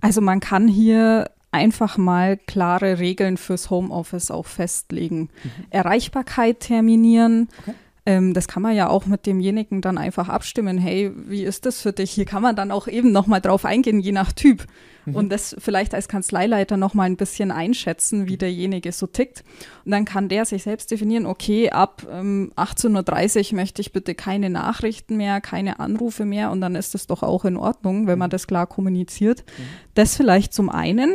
Also 0.00 0.20
man 0.20 0.40
kann 0.40 0.68
hier 0.68 1.30
einfach 1.52 1.98
mal 1.98 2.38
klare 2.38 2.98
Regeln 2.98 3.36
fürs 3.36 3.70
Homeoffice 3.70 4.30
auch 4.30 4.46
festlegen. 4.46 5.28
Mhm. 5.44 5.50
Erreichbarkeit 5.70 6.60
terminieren. 6.60 7.48
Okay. 7.60 7.74
Ähm, 8.04 8.34
das 8.34 8.48
kann 8.48 8.62
man 8.62 8.74
ja 8.74 8.88
auch 8.88 9.06
mit 9.06 9.26
demjenigen 9.26 9.80
dann 9.80 9.96
einfach 9.96 10.28
abstimmen. 10.28 10.76
Hey, 10.76 11.12
wie 11.14 11.44
ist 11.44 11.66
das 11.66 11.80
für 11.80 11.92
dich? 11.92 12.10
Hier 12.10 12.24
kann 12.24 12.42
man 12.42 12.56
dann 12.56 12.72
auch 12.72 12.88
eben 12.88 13.12
nochmal 13.12 13.40
drauf 13.40 13.64
eingehen, 13.64 14.00
je 14.00 14.10
nach 14.10 14.32
Typ. 14.32 14.66
Mhm. 15.04 15.14
Und 15.14 15.28
das 15.30 15.54
vielleicht 15.58 15.94
als 15.94 16.08
Kanzleileiter 16.08 16.76
nochmal 16.76 17.06
ein 17.06 17.16
bisschen 17.16 17.52
einschätzen, 17.52 18.26
wie 18.26 18.36
derjenige 18.36 18.90
so 18.90 19.06
tickt. 19.06 19.44
Und 19.84 19.92
dann 19.92 20.04
kann 20.04 20.28
der 20.28 20.44
sich 20.44 20.64
selbst 20.64 20.90
definieren, 20.90 21.26
okay, 21.26 21.70
ab 21.70 22.04
ähm, 22.10 22.52
18.30 22.56 23.52
Uhr 23.52 23.56
möchte 23.56 23.80
ich 23.80 23.92
bitte 23.92 24.16
keine 24.16 24.50
Nachrichten 24.50 25.16
mehr, 25.16 25.40
keine 25.40 25.78
Anrufe 25.78 26.24
mehr. 26.24 26.50
Und 26.50 26.60
dann 26.60 26.74
ist 26.74 26.94
das 26.94 27.06
doch 27.06 27.22
auch 27.22 27.44
in 27.44 27.56
Ordnung, 27.56 28.08
wenn 28.08 28.18
man 28.18 28.28
mhm. 28.28 28.32
das 28.32 28.48
klar 28.48 28.66
kommuniziert. 28.66 29.44
Mhm. 29.46 29.62
Das 29.94 30.16
vielleicht 30.16 30.54
zum 30.54 30.70
einen. 30.70 31.14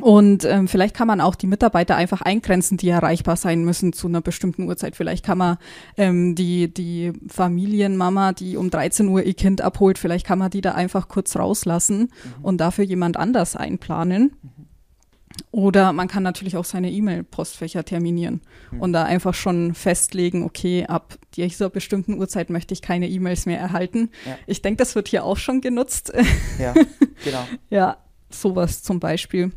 Und 0.00 0.44
ähm, 0.44 0.68
vielleicht 0.68 0.94
kann 0.94 1.06
man 1.06 1.20
auch 1.20 1.34
die 1.34 1.46
Mitarbeiter 1.46 1.96
einfach 1.96 2.22
eingrenzen, 2.22 2.76
die 2.76 2.88
erreichbar 2.88 3.36
sein 3.36 3.64
müssen 3.64 3.92
zu 3.92 4.08
einer 4.08 4.20
bestimmten 4.20 4.64
Uhrzeit. 4.64 4.96
Vielleicht 4.96 5.24
kann 5.24 5.38
man 5.38 5.58
ähm, 5.96 6.34
die, 6.34 6.72
die 6.72 7.12
Familienmama, 7.28 8.32
die 8.32 8.56
um 8.56 8.70
13 8.70 9.08
Uhr 9.08 9.22
ihr 9.22 9.34
Kind 9.34 9.60
abholt, 9.60 9.98
vielleicht 9.98 10.26
kann 10.26 10.38
man 10.38 10.50
die 10.50 10.60
da 10.60 10.72
einfach 10.72 11.08
kurz 11.08 11.36
rauslassen 11.36 12.00
mhm. 12.00 12.44
und 12.44 12.58
dafür 12.58 12.84
jemand 12.84 13.16
anders 13.16 13.56
einplanen. 13.56 14.32
Mhm. 14.42 14.60
Oder 15.52 15.92
man 15.92 16.08
kann 16.08 16.22
natürlich 16.22 16.56
auch 16.56 16.64
seine 16.64 16.90
E-Mail-Postfächer 16.90 17.84
terminieren 17.84 18.40
mhm. 18.70 18.80
und 18.80 18.92
da 18.92 19.04
einfach 19.04 19.34
schon 19.34 19.74
festlegen, 19.74 20.44
okay, 20.44 20.86
ab 20.86 21.18
dieser 21.34 21.70
bestimmten 21.70 22.14
Uhrzeit 22.14 22.50
möchte 22.50 22.74
ich 22.74 22.82
keine 22.82 23.08
E-Mails 23.08 23.46
mehr 23.46 23.58
erhalten. 23.58 24.10
Ja. 24.26 24.38
Ich 24.46 24.62
denke, 24.62 24.78
das 24.78 24.94
wird 24.94 25.08
hier 25.08 25.24
auch 25.24 25.36
schon 25.36 25.60
genutzt. 25.60 26.12
Ja, 26.58 26.74
genau. 27.24 27.46
ja, 27.70 27.96
sowas 28.28 28.82
zum 28.82 29.00
Beispiel. 29.00 29.52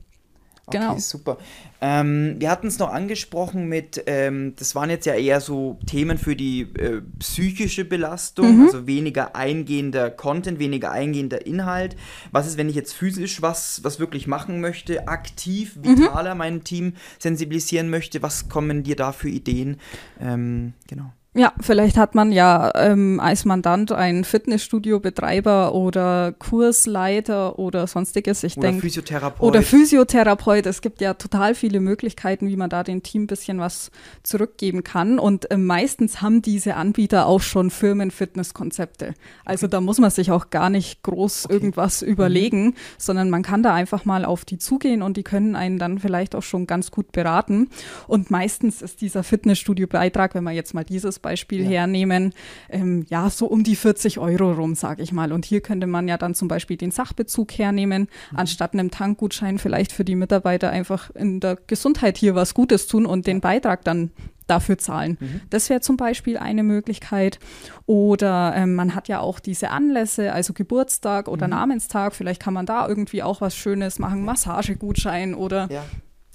Okay, 0.66 0.78
genau. 0.78 0.98
super. 0.98 1.38
Ähm, 1.82 2.36
wir 2.40 2.50
hatten 2.50 2.68
es 2.68 2.80
noch 2.80 2.90
angesprochen 2.90 3.68
mit, 3.68 4.02
ähm, 4.06 4.54
das 4.56 4.76
waren 4.76 4.90
jetzt 4.90 5.06
ja 5.06 5.14
eher 5.14 5.42
so 5.42 5.78
Themen 5.86 6.18
für 6.18 6.38
die 6.38 6.62
äh, 6.62 7.02
psychische 7.20 7.84
Belastung, 7.84 8.60
mhm. 8.60 8.66
also 8.68 8.88
weniger 8.88 9.36
eingehender 9.36 10.10
Content, 10.10 10.60
weniger 10.60 10.92
eingehender 10.92 11.46
Inhalt. 11.46 11.98
Was 12.32 12.48
ist, 12.48 12.58
wenn 12.58 12.70
ich 12.70 12.76
jetzt 12.76 12.94
physisch 12.94 13.42
was, 13.42 13.84
was 13.84 14.00
wirklich 14.00 14.26
machen 14.26 14.62
möchte, 14.62 15.10
aktiv, 15.10 15.76
mhm. 15.76 16.00
vitaler 16.00 16.34
mhm. 16.34 16.40
mein 16.40 16.64
Team 16.64 16.94
sensibilisieren 17.20 17.90
möchte? 17.90 18.22
Was 18.22 18.48
kommen 18.48 18.84
dir 18.84 18.96
da 18.96 19.12
für 19.12 19.30
Ideen? 19.30 19.82
Ähm, 20.22 20.74
genau. 20.88 21.12
Ja, 21.36 21.52
vielleicht 21.60 21.98
hat 21.98 22.14
man 22.14 22.32
ja 22.32 22.72
ähm, 22.76 23.20
als 23.20 23.44
Mandant 23.44 23.92
einen 23.92 24.24
Fitnessstudio-Betreiber 24.24 25.74
oder 25.74 26.32
Kursleiter 26.32 27.58
oder 27.58 27.88
sonstiges. 27.88 28.44
Ich 28.44 28.56
oder 28.56 28.68
denk, 28.70 28.82
Physiotherapeut. 28.82 29.42
Oder 29.42 29.64
Physiotherapeut. 29.64 30.68
Es 30.68 30.82
gibt 30.82 31.02
ja 31.02 31.16
total 31.16 31.56
viele 31.56 31.80
Möglichkeiten, 31.80 32.48
wie 32.50 32.56
man 32.56 32.70
da 32.70 32.84
dem 32.84 33.02
Team 33.02 33.24
ein 33.24 33.28
bisschen 33.28 33.60
was 33.60 33.90
zurückgeben 34.22 34.84
kann. 34.84 35.18
Und 35.18 35.50
äh, 35.50 35.58
meistens 35.58 36.22
haben 36.22 36.44
diese 36.44 36.76
Anbieter 36.76 37.26
auch 37.26 37.42
schon 37.42 37.72
Firmenfitnesskonzepte. 37.72 39.16
Also 39.44 39.66
okay. 39.66 39.72
da 39.72 39.82
muss 39.82 39.98
man 39.98 40.12
sich 40.12 40.30
auch 40.30 40.52
gar 40.52 40.70
nicht 40.70 41.02
groß 41.02 41.46
okay. 41.46 41.54
irgendwas 41.56 42.04
mhm. 42.04 42.10
überlegen, 42.10 42.66
mhm. 42.66 42.76
sondern 43.00 43.32
man 43.32 43.42
kann 43.42 43.64
da 43.64 43.74
einfach 43.74 44.06
mal 44.06 44.24
auf 44.24 44.46
die 44.46 44.60
zugehen 44.60 45.02
und 45.02 45.18
die 45.18 45.24
können 45.24 45.56
einen 45.56 45.80
dann 45.80 45.98
vielleicht 45.98 46.36
auch 46.36 46.44
schon 46.44 46.68
ganz 46.68 46.92
gut 46.92 47.12
beraten. 47.12 47.70
Und 48.08 48.30
meistens 48.30 48.84
ist 48.84 49.02
dieser 49.02 49.24
Fitnessstudio-Beitrag, 49.24 50.36
wenn 50.36 50.44
man 50.44 50.54
jetzt 50.54 50.76
mal 50.76 50.84
dieses 50.84 51.23
Beispiel 51.24 51.64
ja. 51.64 51.70
hernehmen, 51.70 52.34
ähm, 52.70 53.08
ja, 53.10 53.32
so 53.32 53.48
um 53.48 53.64
die 53.64 53.76
40 53.76 54.20
Euro 54.20 54.52
rum, 54.52 54.76
sage 54.76 55.02
ich 55.02 55.12
mal. 55.12 55.32
Und 55.32 55.46
hier 55.46 55.62
könnte 55.62 55.88
man 55.88 56.08
ja 56.08 56.20
dann 56.20 56.36
zum 56.36 56.48
Beispiel 56.48 56.78
den 56.78 56.92
Sachbezug 56.92 57.52
hernehmen, 57.54 58.04
mhm. 58.04 58.38
anstatt 58.38 58.74
einem 58.74 58.92
Tankgutschein 58.92 59.58
vielleicht 59.58 59.92
für 59.92 60.06
die 60.06 60.16
Mitarbeiter 60.16 60.70
einfach 60.70 61.10
in 61.16 61.40
der 61.40 61.58
Gesundheit 61.66 62.20
hier 62.20 62.36
was 62.36 62.54
Gutes 62.54 62.86
tun 62.86 63.08
und 63.08 63.26
den 63.26 63.42
Beitrag 63.42 63.84
dann 63.84 64.12
dafür 64.48 64.78
zahlen. 64.78 65.18
Mhm. 65.20 65.42
Das 65.50 65.70
wäre 65.70 65.82
zum 65.82 65.98
Beispiel 65.98 66.38
eine 66.38 66.64
Möglichkeit. 66.64 67.40
Oder 67.86 68.54
ähm, 68.56 68.76
man 68.76 68.96
hat 68.96 69.08
ja 69.08 69.20
auch 69.20 69.40
diese 69.40 69.70
Anlässe, 69.70 70.34
also 70.34 70.54
Geburtstag 70.54 71.28
oder 71.28 71.48
mhm. 71.48 71.54
Namenstag. 71.54 72.14
Vielleicht 72.14 72.42
kann 72.42 72.54
man 72.54 72.66
da 72.66 72.88
irgendwie 72.88 73.24
auch 73.24 73.42
was 73.42 73.56
Schönes 73.56 74.00
machen, 74.00 74.24
Massagegutschein 74.24 75.34
oder 75.34 75.68
ja. 75.72 75.84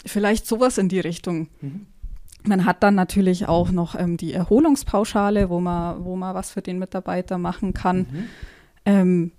vielleicht 0.05 0.47
sowas 0.47 0.79
in 0.79 0.89
die 0.89 1.01
Richtung. 1.01 1.49
Mhm. 1.61 1.87
Man 2.45 2.65
hat 2.65 2.83
dann 2.83 2.95
natürlich 2.95 3.49
auch 3.49 3.71
noch 3.71 3.99
ähm, 3.99 4.17
die 4.17 4.33
Erholungspauschale, 4.33 5.51
wo 5.51 5.61
man, 5.61 6.05
wo 6.05 6.17
man 6.17 6.35
was 6.35 6.51
für 6.51 6.63
den 6.63 6.79
Mitarbeiter 6.79 7.37
machen 7.39 7.75
kann. 7.75 7.99
Mhm. 7.99 8.25
Ähm, 8.85 9.33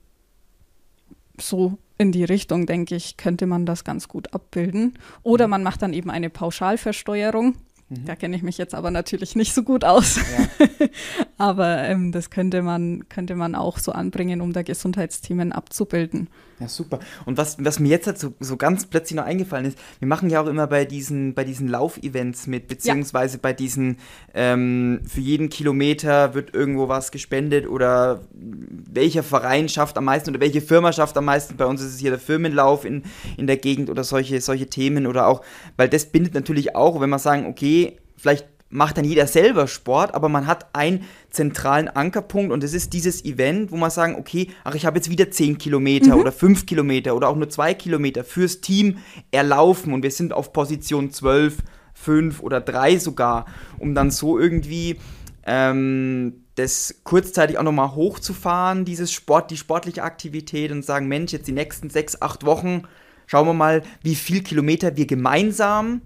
so 1.39 1.77
in 1.97 2.12
die 2.12 2.23
Richtung, 2.23 2.65
denke 2.65 2.95
ich, 2.95 3.17
könnte 3.17 3.45
man 3.45 3.65
das 3.65 3.83
ganz 3.83 4.07
gut 4.07 4.33
abbilden. 4.33 4.97
Oder 5.23 5.47
mhm. 5.47 5.51
man 5.51 5.63
macht 5.63 5.81
dann 5.81 5.93
eben 5.93 6.09
eine 6.09 6.29
Pauschalversteuerung. 6.29 7.55
Mhm. 7.89 8.05
Da 8.05 8.15
kenne 8.15 8.35
ich 8.35 8.43
mich 8.43 8.57
jetzt 8.57 8.75
aber 8.75 8.91
natürlich 8.91 9.35
nicht 9.35 9.53
so 9.53 9.63
gut 9.63 9.83
aus. 9.83 10.17
Ja. 10.17 10.67
aber 11.38 11.83
ähm, 11.83 12.12
das 12.12 12.29
könnte 12.29 12.62
man, 12.62 13.07
könnte 13.09 13.35
man 13.35 13.55
auch 13.55 13.79
so 13.79 13.91
anbringen, 13.91 14.41
um 14.41 14.53
da 14.53 14.62
Gesundheitsthemen 14.62 15.51
abzubilden. 15.51 16.29
Ja, 16.59 16.67
super. 16.67 16.99
Und 17.25 17.37
was, 17.37 17.57
was 17.63 17.79
mir 17.79 17.87
jetzt 17.87 18.07
halt 18.07 18.19
so, 18.19 18.33
so 18.39 18.57
ganz 18.57 18.85
plötzlich 18.85 19.15
noch 19.15 19.23
eingefallen 19.23 19.65
ist, 19.65 19.77
wir 19.99 20.07
machen 20.07 20.29
ja 20.29 20.41
auch 20.41 20.47
immer 20.47 20.67
bei 20.67 20.83
diesen, 20.83 21.33
bei 21.33 21.45
diesen 21.45 21.69
Laufevents 21.69 22.47
mit, 22.47 22.67
beziehungsweise 22.67 23.37
ja. 23.37 23.39
bei 23.41 23.53
diesen, 23.53 23.97
ähm, 24.33 24.99
für 25.07 25.21
jeden 25.21 25.49
Kilometer 25.49 26.33
wird 26.33 26.53
irgendwo 26.53 26.89
was 26.89 27.11
gespendet 27.11 27.67
oder 27.67 28.21
welcher 28.33 29.23
Verein 29.23 29.69
schafft 29.69 29.97
am 29.97 30.05
meisten 30.05 30.31
oder 30.31 30.41
welche 30.41 30.61
Firma 30.61 30.91
schafft 30.91 31.17
am 31.17 31.25
meisten. 31.25 31.55
Bei 31.55 31.65
uns 31.65 31.81
ist 31.81 31.93
es 31.93 31.99
hier 31.99 32.11
der 32.11 32.19
Firmenlauf 32.19 32.83
in, 32.83 33.03
in 33.37 33.47
der 33.47 33.57
Gegend 33.57 33.89
oder 33.89 34.03
solche, 34.03 34.41
solche 34.41 34.67
Themen 34.67 35.07
oder 35.07 35.27
auch, 35.27 35.41
weil 35.77 35.87
das 35.87 36.07
bindet 36.07 36.33
natürlich 36.33 36.75
auch, 36.75 36.99
wenn 36.99 37.09
man 37.09 37.19
sagen, 37.19 37.45
okay, 37.45 37.97
vielleicht 38.17 38.45
macht 38.69 38.97
dann 38.97 39.05
jeder 39.05 39.25
selber 39.27 39.67
Sport, 39.67 40.13
aber 40.13 40.29
man 40.29 40.45
hat 40.45 40.67
einen 40.73 41.05
zentralen 41.32 41.88
Ankerpunkt 41.88 42.51
und 42.51 42.63
es 42.63 42.73
ist 42.73 42.93
dieses 42.93 43.25
Event, 43.25 43.71
wo 43.71 43.77
man 43.77 43.89
sagen, 43.89 44.15
okay, 44.15 44.49
ach, 44.63 44.75
ich 44.75 44.86
habe 44.86 44.97
jetzt 44.97 45.10
wieder 45.10 45.32
10 45.32 45.58
Kilometer 45.58 46.15
mhm. 46.15 46.21
oder 46.21 46.32
5 46.32 46.65
Kilometer 46.65 47.15
oder 47.15 47.29
auch 47.29 47.36
nur 47.36 47.49
2 47.49 47.73
Kilometer 47.73 48.23
fürs 48.23 48.62
Team 48.62 48.97
erlaufen 49.32 49.93
und 49.93 50.03
wir 50.03 50.12
sind 50.12 50.34
auf 50.34 50.53
Position 50.53 51.12
12, 51.12 51.58
5 51.93 52.41
oder 52.41 52.62
3 52.62 52.99
sogar, 52.99 53.45
um 53.79 53.95
dann 53.95 54.12
so 54.12 54.38
irgendwie 54.38 54.99
ähm, 55.45 56.43
das 56.55 57.01
kurzzeitig 57.03 57.58
auch 57.58 57.63
nochmal 57.63 57.95
hochzufahren, 57.95 58.86
dieses 58.86 59.12
Sport, 59.12 59.49
die 59.49 59.58
sportliche 59.58 60.03
Aktivität 60.03 60.71
und 60.71 60.86
sagen, 60.86 61.08
Mensch, 61.08 61.32
jetzt 61.32 61.47
die 61.47 61.53
nächsten 61.53 61.89
6, 61.89 62.21
8 62.21 62.45
Wochen, 62.45 62.84
schauen 63.25 63.47
wir 63.47 63.53
mal, 63.53 63.82
wie 64.03 64.15
viel 64.15 64.43
Kilometer 64.43 64.95
wir 64.95 65.08
gemeinsam 65.08 66.01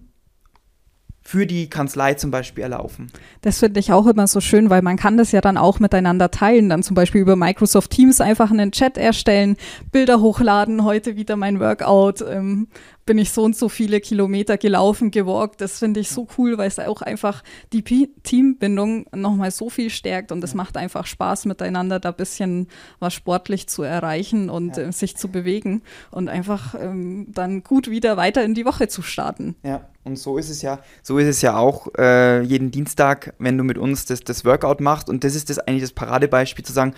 für 1.24 1.48
die 1.48 1.70
Kanzlei 1.70 2.16
zum 2.16 2.32
Beispiel 2.32 2.64
erlaufen. 2.64 3.12
Das 3.42 3.60
finde 3.60 3.80
ich 3.80 3.94
auch 3.94 4.06
immer 4.08 4.28
so 4.28 4.42
schön, 4.42 4.70
weil 4.70 4.82
man 4.82 4.98
kann 4.98 5.18
das 5.18 5.32
ja 5.32 5.40
dann 5.40 5.58
auch 5.58 5.80
miteinander 5.80 6.32
teilen, 6.32 6.68
dann 6.68 6.84
zum 6.84 6.96
Beispiel 6.96 7.22
über 7.22 7.38
Microsoft 7.38 7.92
Teams 7.92 8.20
einfach 8.20 8.52
einen 8.52 8.72
Chat 8.72 8.98
erstellen, 8.98 9.56
Bilder 9.92 10.20
hochladen, 10.20 10.84
heute 10.84 11.16
wieder 11.16 11.38
mein 11.38 11.62
Workout, 11.62 12.22
ähm, 12.22 12.68
bin 13.06 13.18
ich 13.18 13.32
so 13.32 13.44
und 13.44 13.56
so 13.56 13.70
viele 13.70 14.00
Kilometer 14.00 14.58
gelaufen, 14.58 15.12
gewalkt. 15.12 15.62
Das 15.62 15.80
finde 15.80 16.00
ich 16.00 16.10
so 16.10 16.28
cool, 16.38 16.58
weil 16.58 16.68
es 16.68 16.80
auch 16.80 17.02
einfach 17.02 17.44
die 17.72 17.82
P 17.82 18.10
Teambindung 18.24 19.06
nochmal 19.14 19.52
so 19.52 19.70
viel 19.70 19.90
stärkt 19.90 20.32
und 20.32 20.44
es 20.44 20.54
macht 20.54 20.78
einfach 20.78 21.06
Spaß 21.06 21.46
miteinander, 21.46 22.00
da 22.00 22.10
ein 22.10 22.16
bisschen 22.16 22.68
was 23.00 23.14
sportlich 23.14 23.68
zu 23.68 23.84
erreichen 23.84 24.50
und 24.50 24.78
äh, 24.78 24.92
sich 24.92 25.18
zu 25.18 25.28
bewegen 25.28 25.82
und 26.12 26.30
einfach 26.30 26.76
ähm, 26.80 27.28
dann 27.30 27.64
gut 27.64 27.90
wieder 27.90 28.18
weiter 28.18 28.44
in 28.44 28.54
die 28.54 28.66
Woche 28.66 28.88
zu 28.88 29.02
starten. 29.02 29.56
Ja, 29.64 29.88
und 30.04 30.18
so 30.18 30.38
ist 30.38 30.50
es 30.50 30.62
ja, 30.62 30.80
so 31.02 31.18
ist 31.18 31.28
es 31.28 31.42
ja 31.42 31.58
auch 31.58 31.88
äh, 31.98 32.42
jeden 32.42 32.72
Dienstag, 32.72 33.34
wenn 33.40 33.58
du 33.58 33.64
mit 33.64 33.78
uns 33.78 34.06
das, 34.06 34.22
das 34.22 34.46
Workout 34.46 34.82
machst 34.82 35.10
und 35.10 35.24
das 35.24 35.36
ist 35.36 35.50
das 35.50 35.60
eigentlich 35.60 35.84
das 35.84 35.94
Paradebeispiel 35.94 36.66
zu 36.66 36.74
sagen, 36.74 36.94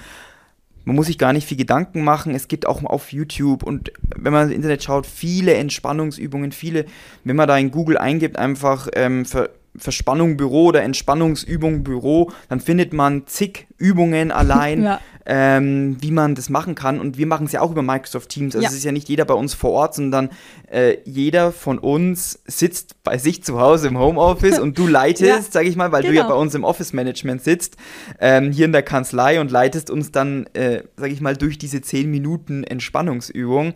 man 0.86 0.96
muss 0.96 1.08
sich 1.08 1.18
gar 1.18 1.34
nicht 1.34 1.48
viel 1.48 1.58
Gedanken 1.58 2.04
machen. 2.04 2.34
Es 2.36 2.48
gibt 2.48 2.68
auch 2.68 2.84
auf 2.84 3.12
YouTube 3.12 3.64
und 3.64 3.92
wenn 4.16 4.32
man 4.32 4.48
ins 4.48 4.56
Internet 4.56 4.84
schaut, 4.84 5.06
viele 5.06 5.56
Entspannungsübungen, 5.56 6.52
viele, 6.52 6.86
wenn 7.24 7.36
man 7.36 7.48
da 7.48 7.58
in 7.58 7.72
Google 7.72 7.98
eingibt, 7.98 8.38
einfach 8.38 8.88
ähm, 8.94 9.26
für 9.26 9.50
Verspannung 9.78 10.38
Büro 10.38 10.66
oder 10.66 10.84
Entspannungsübung 10.84 11.84
Büro, 11.84 12.32
dann 12.50 12.60
findet 12.60 12.94
man 12.94 13.28
zig 13.28 13.68
Übungen 13.78 14.32
allein, 14.32 14.84
ja. 14.84 15.00
ähm, 15.26 15.98
wie 16.00 16.12
man 16.12 16.36
das 16.36 16.50
machen 16.50 16.76
kann. 16.76 17.00
Und 17.00 17.18
wir 17.18 17.28
machen 17.28 17.46
es 17.46 17.52
ja 17.52 17.62
auch 17.62 17.72
über 17.72 17.82
Microsoft 17.82 18.30
Teams. 18.30 18.56
Also 18.56 18.64
ja. 18.64 18.70
es 18.70 18.76
ist 18.76 18.86
ja 18.86 18.92
nicht 18.92 19.10
jeder 19.10 19.26
bei 19.26 19.34
uns 19.34 19.54
vor 19.54 19.72
Ort, 19.72 19.96
sondern 19.96 20.30
äh, 20.72 20.98
jeder 21.06 21.52
von 21.52 21.78
uns 21.78 22.40
sitzt 22.46 23.04
bei 23.04 23.18
sich 23.18 23.44
zu 23.44 23.60
Hause 23.60 23.88
im 23.88 24.00
Homeoffice 24.00 24.60
und 24.60 24.78
du 24.78 24.88
leitest, 24.88 25.26
ja. 25.26 25.42
sage 25.42 25.68
ich 25.68 25.76
mal, 25.76 25.92
weil 25.92 26.02
genau. 26.02 26.12
du 26.12 26.18
ja 26.18 26.24
genau. 26.24 26.36
bei 26.36 26.42
uns 26.42 26.56
im 26.56 26.64
Office 26.64 26.94
Management 26.94 27.44
sitzt, 27.44 27.76
ähm, 28.20 28.52
hier 28.52 28.66
in 28.66 28.72
der 28.72 28.84
Kanzlei 28.84 29.40
und 29.42 29.52
leitest 29.52 29.90
uns 29.90 30.12
dann, 30.12 30.48
äh, 30.54 30.84
sage 30.96 31.12
ich 31.12 31.22
mal, 31.22 31.36
durch 31.36 31.58
diese 31.58 31.82
10 31.82 32.10
Minuten 32.10 32.64
Entspannungsübung. 32.64 33.74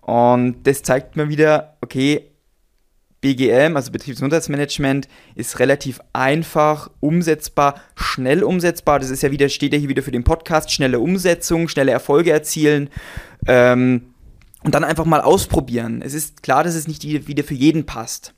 Und 0.00 0.56
das 0.64 0.82
zeigt 0.82 1.16
mir 1.16 1.28
wieder, 1.28 1.76
okay, 1.80 2.30
BGM, 3.26 3.74
also 3.74 3.90
Betriebsgesundheitsmanagement, 3.90 5.08
ist 5.34 5.58
relativ 5.58 6.00
einfach 6.12 6.90
umsetzbar, 7.00 7.80
schnell 7.96 8.44
umsetzbar. 8.44 9.00
Das 9.00 9.10
ist 9.10 9.24
ja 9.24 9.32
wieder, 9.32 9.48
steht 9.48 9.72
ja 9.72 9.80
hier 9.80 9.88
wieder 9.88 10.04
für 10.04 10.12
den 10.12 10.22
Podcast, 10.22 10.70
schnelle 10.70 11.00
Umsetzung, 11.00 11.66
schnelle 11.66 11.90
Erfolge 11.90 12.30
erzielen. 12.30 12.88
Ähm, 13.48 14.14
und 14.62 14.76
dann 14.76 14.84
einfach 14.84 15.06
mal 15.06 15.20
ausprobieren. 15.20 16.02
Es 16.02 16.14
ist 16.14 16.44
klar, 16.44 16.62
dass 16.62 16.76
es 16.76 16.86
nicht 16.86 17.02
wieder 17.02 17.42
für 17.42 17.54
jeden 17.54 17.84
passt. 17.84 18.32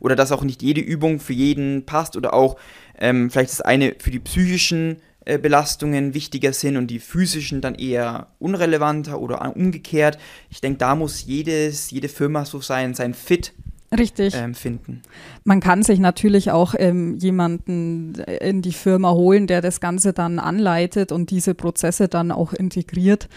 Oder 0.00 0.16
dass 0.16 0.32
auch 0.32 0.42
nicht 0.42 0.60
jede 0.60 0.80
Übung 0.80 1.20
für 1.20 1.34
jeden 1.34 1.86
passt. 1.86 2.16
Oder 2.16 2.34
auch 2.34 2.56
ähm, 2.98 3.30
vielleicht 3.30 3.52
das 3.52 3.60
eine 3.60 3.94
für 4.00 4.10
die 4.10 4.18
psychischen 4.18 4.96
äh, 5.24 5.38
Belastungen 5.38 6.14
wichtiger 6.14 6.52
sind 6.52 6.76
und 6.76 6.88
die 6.88 6.98
physischen 6.98 7.60
dann 7.60 7.76
eher 7.76 8.26
unrelevanter 8.40 9.20
oder 9.20 9.54
umgekehrt. 9.54 10.18
Ich 10.50 10.60
denke, 10.60 10.78
da 10.78 10.96
muss 10.96 11.24
jedes, 11.26 11.92
jede 11.92 12.08
Firma 12.08 12.44
so 12.44 12.60
sein, 12.60 12.94
sein 12.94 13.14
Fit 13.14 13.52
Richtig. 13.96 14.34
Ähm, 14.34 14.54
finden. 14.54 15.02
Man 15.44 15.60
kann 15.60 15.82
sich 15.82 15.98
natürlich 15.98 16.50
auch 16.50 16.74
ähm, 16.78 17.16
jemanden 17.18 18.14
in 18.14 18.62
die 18.62 18.72
Firma 18.72 19.12
holen, 19.12 19.46
der 19.46 19.60
das 19.60 19.80
Ganze 19.80 20.12
dann 20.12 20.38
anleitet 20.38 21.12
und 21.12 21.30
diese 21.30 21.54
Prozesse 21.54 22.08
dann 22.08 22.32
auch 22.32 22.52
integriert. 22.52 23.28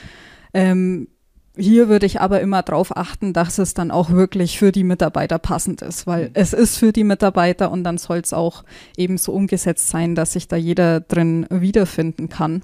Ähm, 0.53 1.09
hier 1.57 1.87
würde 1.87 2.05
ich 2.05 2.19
aber 2.19 2.41
immer 2.41 2.63
darauf 2.63 2.95
achten, 2.95 3.33
dass 3.33 3.57
es 3.57 3.73
dann 3.73 3.91
auch 3.91 4.09
wirklich 4.09 4.59
für 4.59 4.71
die 4.71 4.83
Mitarbeiter 4.83 5.39
passend 5.39 5.81
ist, 5.81 6.05
weil 6.05 6.25
mhm. 6.25 6.31
es 6.33 6.53
ist 6.53 6.77
für 6.77 6.91
die 6.91 7.03
Mitarbeiter 7.03 7.71
und 7.71 7.83
dann 7.83 7.97
soll 7.97 8.19
es 8.19 8.33
auch 8.33 8.63
eben 8.97 9.17
so 9.17 9.31
umgesetzt 9.31 9.89
sein, 9.89 10.15
dass 10.15 10.33
sich 10.33 10.47
da 10.47 10.55
jeder 10.55 10.99
drin 10.99 11.45
wiederfinden 11.49 12.29
kann 12.29 12.61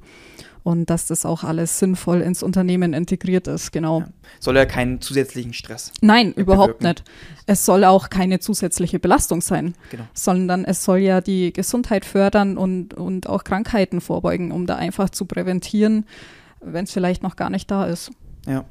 und 0.64 0.90
dass 0.90 1.08
das 1.08 1.26
auch 1.26 1.44
alles 1.44 1.80
sinnvoll 1.80 2.22
ins 2.22 2.44
Unternehmen 2.44 2.94
integriert 2.94 3.48
ist, 3.48 3.72
genau. 3.72 4.02
Ja. 4.02 4.08
Soll 4.40 4.56
ja 4.56 4.66
keinen 4.66 5.02
zusätzlichen 5.02 5.54
Stress. 5.54 5.92
Nein, 6.02 6.34
überhaupt 6.34 6.80
bewirken. 6.80 7.04
nicht. 7.04 7.12
Es 7.48 7.66
soll 7.66 7.84
auch 7.84 8.10
keine 8.10 8.40
zusätzliche 8.40 9.00
Belastung 9.00 9.42
sein, 9.42 9.74
genau. 9.90 10.04
sondern 10.14 10.64
es 10.66 10.84
soll 10.84 11.00
ja 11.00 11.22
die 11.22 11.52
Gesundheit 11.52 12.06
fördern 12.06 12.58
und, 12.58 12.94
und 12.94 13.28
auch 13.28 13.44
Krankheiten 13.44 14.02
vorbeugen, 14.02 14.52
um 14.52 14.68
da 14.68 14.76
einfach 14.76 15.10
zu 15.10 15.26
präventieren, 15.26 16.06
wenn 16.62 16.86
es 16.86 16.92
vielleicht 16.92 17.24
noch 17.24 17.36
gar 17.36 17.50
nicht 17.50 17.70
da 17.72 17.86
ist. 17.86 18.12
Ja. 18.46 18.66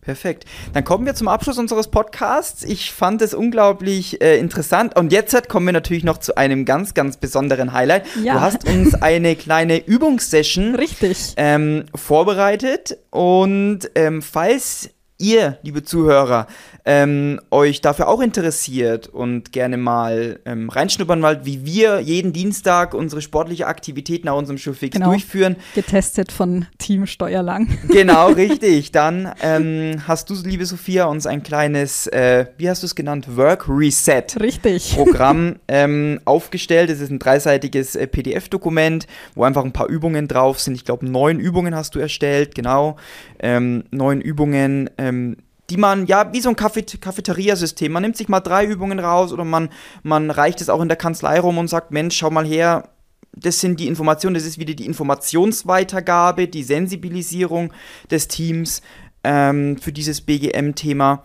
Perfekt. 0.00 0.46
Dann 0.72 0.82
kommen 0.82 1.04
wir 1.04 1.14
zum 1.14 1.28
Abschluss 1.28 1.58
unseres 1.58 1.88
Podcasts. 1.88 2.64
Ich 2.64 2.90
fand 2.90 3.20
es 3.20 3.34
unglaublich 3.34 4.22
äh, 4.22 4.38
interessant. 4.38 4.96
Und 4.96 5.12
jetzt 5.12 5.48
kommen 5.48 5.66
wir 5.66 5.74
natürlich 5.74 6.04
noch 6.04 6.16
zu 6.18 6.36
einem 6.36 6.64
ganz, 6.64 6.94
ganz 6.94 7.18
besonderen 7.18 7.74
Highlight. 7.74 8.06
Ja. 8.22 8.34
Du 8.34 8.40
hast 8.40 8.66
uns 8.66 8.94
eine 8.94 9.36
kleine 9.36 9.76
Übungssession 9.86 10.74
Richtig. 10.74 11.34
Ähm, 11.36 11.84
vorbereitet. 11.94 12.96
Und 13.10 13.90
ähm, 13.94 14.22
falls 14.22 14.88
ihr, 15.18 15.58
liebe 15.62 15.82
Zuhörer, 15.82 16.46
ähm, 16.84 17.40
euch 17.50 17.80
dafür 17.80 18.08
auch 18.08 18.20
interessiert 18.20 19.08
und 19.08 19.52
gerne 19.52 19.76
mal 19.76 20.40
ähm, 20.44 20.68
reinschnuppern 20.68 21.22
wollt, 21.22 21.44
wie 21.44 21.64
wir 21.64 22.00
jeden 22.00 22.32
Dienstag 22.32 22.94
unsere 22.94 23.22
sportliche 23.22 23.66
Aktivität 23.66 24.24
nach 24.24 24.34
unserem 24.34 24.58
Schulfix 24.58 24.94
genau. 24.94 25.10
durchführen. 25.10 25.56
Getestet 25.74 26.32
von 26.32 26.66
Team 26.78 27.06
Steuerlang. 27.06 27.68
Genau, 27.90 28.28
richtig. 28.32 28.92
Dann 28.92 29.32
ähm, 29.42 30.02
hast 30.06 30.30
du, 30.30 30.34
liebe 30.34 30.64
Sophia, 30.64 31.06
uns 31.06 31.26
ein 31.26 31.42
kleines, 31.42 32.06
äh, 32.06 32.46
wie 32.56 32.68
hast 32.68 32.82
du 32.82 32.86
es 32.86 32.94
genannt, 32.94 33.36
Work 33.36 33.68
Reset 33.68 34.24
richtig. 34.40 34.94
Programm 34.94 35.56
ähm, 35.68 36.20
aufgestellt. 36.24 36.88
Es 36.88 37.00
ist 37.00 37.10
ein 37.10 37.18
dreiseitiges 37.18 37.96
äh, 37.96 38.06
PDF-Dokument, 38.06 39.06
wo 39.34 39.44
einfach 39.44 39.64
ein 39.64 39.72
paar 39.72 39.88
Übungen 39.88 40.28
drauf 40.28 40.60
sind. 40.60 40.74
Ich 40.74 40.84
glaube, 40.84 41.06
neun 41.06 41.40
Übungen 41.40 41.74
hast 41.74 41.94
du 41.94 41.98
erstellt, 41.98 42.54
genau. 42.54 42.96
Ähm, 43.40 43.84
neun 43.90 44.20
Übungen 44.20 44.88
ähm, 44.96 45.36
die 45.70 45.76
man, 45.76 46.06
ja, 46.06 46.32
wie 46.32 46.40
so 46.40 46.48
ein 46.48 46.56
Cafeteria-System. 46.56 47.92
Man 47.92 48.02
nimmt 48.02 48.16
sich 48.16 48.28
mal 48.28 48.40
drei 48.40 48.66
Übungen 48.66 48.98
raus 48.98 49.32
oder 49.32 49.44
man, 49.44 49.70
man 50.02 50.30
reicht 50.30 50.60
es 50.60 50.68
auch 50.68 50.80
in 50.80 50.88
der 50.88 50.96
Kanzlei 50.96 51.38
rum 51.38 51.58
und 51.58 51.68
sagt, 51.68 51.92
Mensch, 51.92 52.16
schau 52.16 52.30
mal 52.30 52.44
her, 52.44 52.90
das 53.32 53.60
sind 53.60 53.78
die 53.78 53.86
Informationen, 53.86 54.34
das 54.34 54.44
ist 54.44 54.58
wieder 54.58 54.74
die 54.74 54.86
Informationsweitergabe, 54.86 56.48
die 56.48 56.64
Sensibilisierung 56.64 57.72
des 58.10 58.28
Teams 58.28 58.82
ähm, 59.22 59.78
für 59.78 59.92
dieses 59.92 60.20
BGM-Thema. 60.22 61.24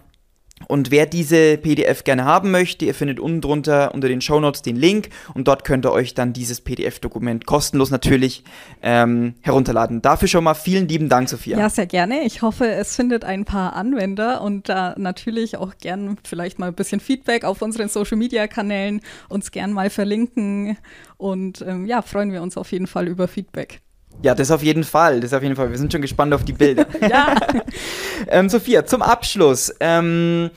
Und 0.67 0.89
wer 0.89 1.05
diese 1.05 1.57
PDF 1.57 2.05
gerne 2.05 2.23
haben 2.23 2.49
möchte, 2.49 2.85
ihr 2.85 2.95
findet 2.95 3.19
unten 3.19 3.41
drunter 3.41 3.93
unter 3.93 4.07
den 4.07 4.21
Show 4.21 4.39
Notes 4.39 4.61
den 4.61 4.77
Link 4.77 5.09
und 5.33 5.49
dort 5.49 5.65
könnt 5.65 5.85
ihr 5.85 5.91
euch 5.91 6.13
dann 6.13 6.31
dieses 6.31 6.61
PDF-Dokument 6.61 7.45
kostenlos 7.45 7.91
natürlich 7.91 8.43
ähm, 8.81 9.35
herunterladen. 9.41 10.01
Dafür 10.01 10.29
schon 10.29 10.45
mal 10.45 10.53
vielen 10.53 10.87
lieben 10.87 11.09
Dank, 11.09 11.27
Sophia. 11.27 11.59
Ja, 11.59 11.69
sehr 11.69 11.85
gerne. 11.85 12.21
Ich 12.23 12.41
hoffe, 12.41 12.67
es 12.67 12.95
findet 12.95 13.25
ein 13.25 13.43
paar 13.43 13.73
Anwender 13.73 14.41
und 14.41 14.69
da 14.69 14.95
natürlich 14.97 15.57
auch 15.57 15.73
gern 15.77 16.17
vielleicht 16.23 16.57
mal 16.57 16.67
ein 16.67 16.73
bisschen 16.75 17.01
Feedback 17.01 17.43
auf 17.43 17.61
unseren 17.61 17.89
Social-Media-Kanälen 17.89 19.01
uns 19.27 19.51
gern 19.51 19.73
mal 19.73 19.89
verlinken 19.89 20.77
und 21.17 21.61
ähm, 21.67 21.85
ja, 21.85 22.01
freuen 22.01 22.31
wir 22.31 22.41
uns 22.41 22.55
auf 22.55 22.71
jeden 22.71 22.87
Fall 22.87 23.07
über 23.07 23.27
Feedback. 23.27 23.81
Ja, 24.21 24.33
das 24.33 24.51
auf 24.51 24.63
jeden 24.63 24.83
Fall. 24.83 25.19
Das 25.19 25.33
auf 25.33 25.43
jeden 25.43 25.55
Fall. 25.55 25.69
Wir 25.69 25.77
sind 25.77 25.91
schon 25.91 26.01
gespannt 26.01 26.33
auf 26.33 26.43
die 26.43 26.53
Bilder. 26.53 26.87
ja. 27.01 27.35
ähm, 28.27 28.49
Sophia, 28.49 28.85
zum 28.85 29.01
Abschluss. 29.01 29.73
Ähm, 29.79 30.49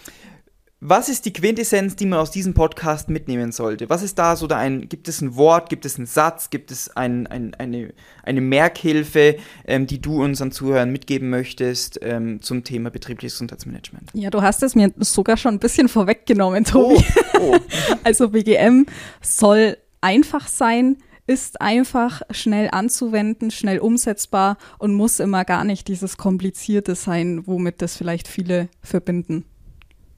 was 0.80 1.08
ist 1.08 1.24
die 1.24 1.32
Quintessenz, 1.32 1.96
die 1.96 2.06
man 2.06 2.20
aus 2.20 2.30
diesem 2.30 2.54
Podcast 2.54 3.08
mitnehmen 3.08 3.50
sollte? 3.50 3.90
Was 3.90 4.04
ist 4.04 4.16
da 4.16 4.36
so 4.36 4.46
da 4.46 4.58
ein, 4.58 4.88
gibt 4.88 5.08
es 5.08 5.20
ein 5.20 5.34
Wort, 5.34 5.70
gibt 5.70 5.84
es 5.84 5.96
einen 5.96 6.06
Satz, 6.06 6.50
gibt 6.50 6.70
es 6.70 6.96
ein, 6.96 7.26
ein, 7.26 7.52
eine, 7.56 7.92
eine 8.22 8.40
Merkhilfe, 8.40 9.38
ähm, 9.66 9.88
die 9.88 10.00
du 10.00 10.22
unseren 10.22 10.52
Zuhörern 10.52 10.90
mitgeben 10.90 11.30
möchtest 11.30 11.98
ähm, 12.02 12.40
zum 12.42 12.62
Thema 12.62 12.90
betriebliches 12.90 13.34
Gesundheitsmanagement? 13.34 14.10
Ja, 14.14 14.30
du 14.30 14.40
hast 14.40 14.62
es 14.62 14.76
mir 14.76 14.92
sogar 14.98 15.36
schon 15.36 15.54
ein 15.54 15.58
bisschen 15.58 15.88
vorweggenommen, 15.88 16.62
Tobi. 16.62 17.04
Oh, 17.40 17.40
oh. 17.40 17.56
also 18.04 18.28
BGM 18.28 18.86
soll 19.20 19.78
einfach 20.00 20.46
sein, 20.46 20.98
ist 21.28 21.60
einfach 21.60 22.22
schnell 22.30 22.70
anzuwenden, 22.72 23.50
schnell 23.50 23.78
umsetzbar 23.78 24.56
und 24.78 24.94
muss 24.94 25.20
immer 25.20 25.44
gar 25.44 25.62
nicht 25.62 25.86
dieses 25.86 26.16
Komplizierte 26.16 26.94
sein, 26.94 27.46
womit 27.46 27.82
das 27.82 27.96
vielleicht 27.96 28.26
viele 28.26 28.68
verbinden. 28.82 29.44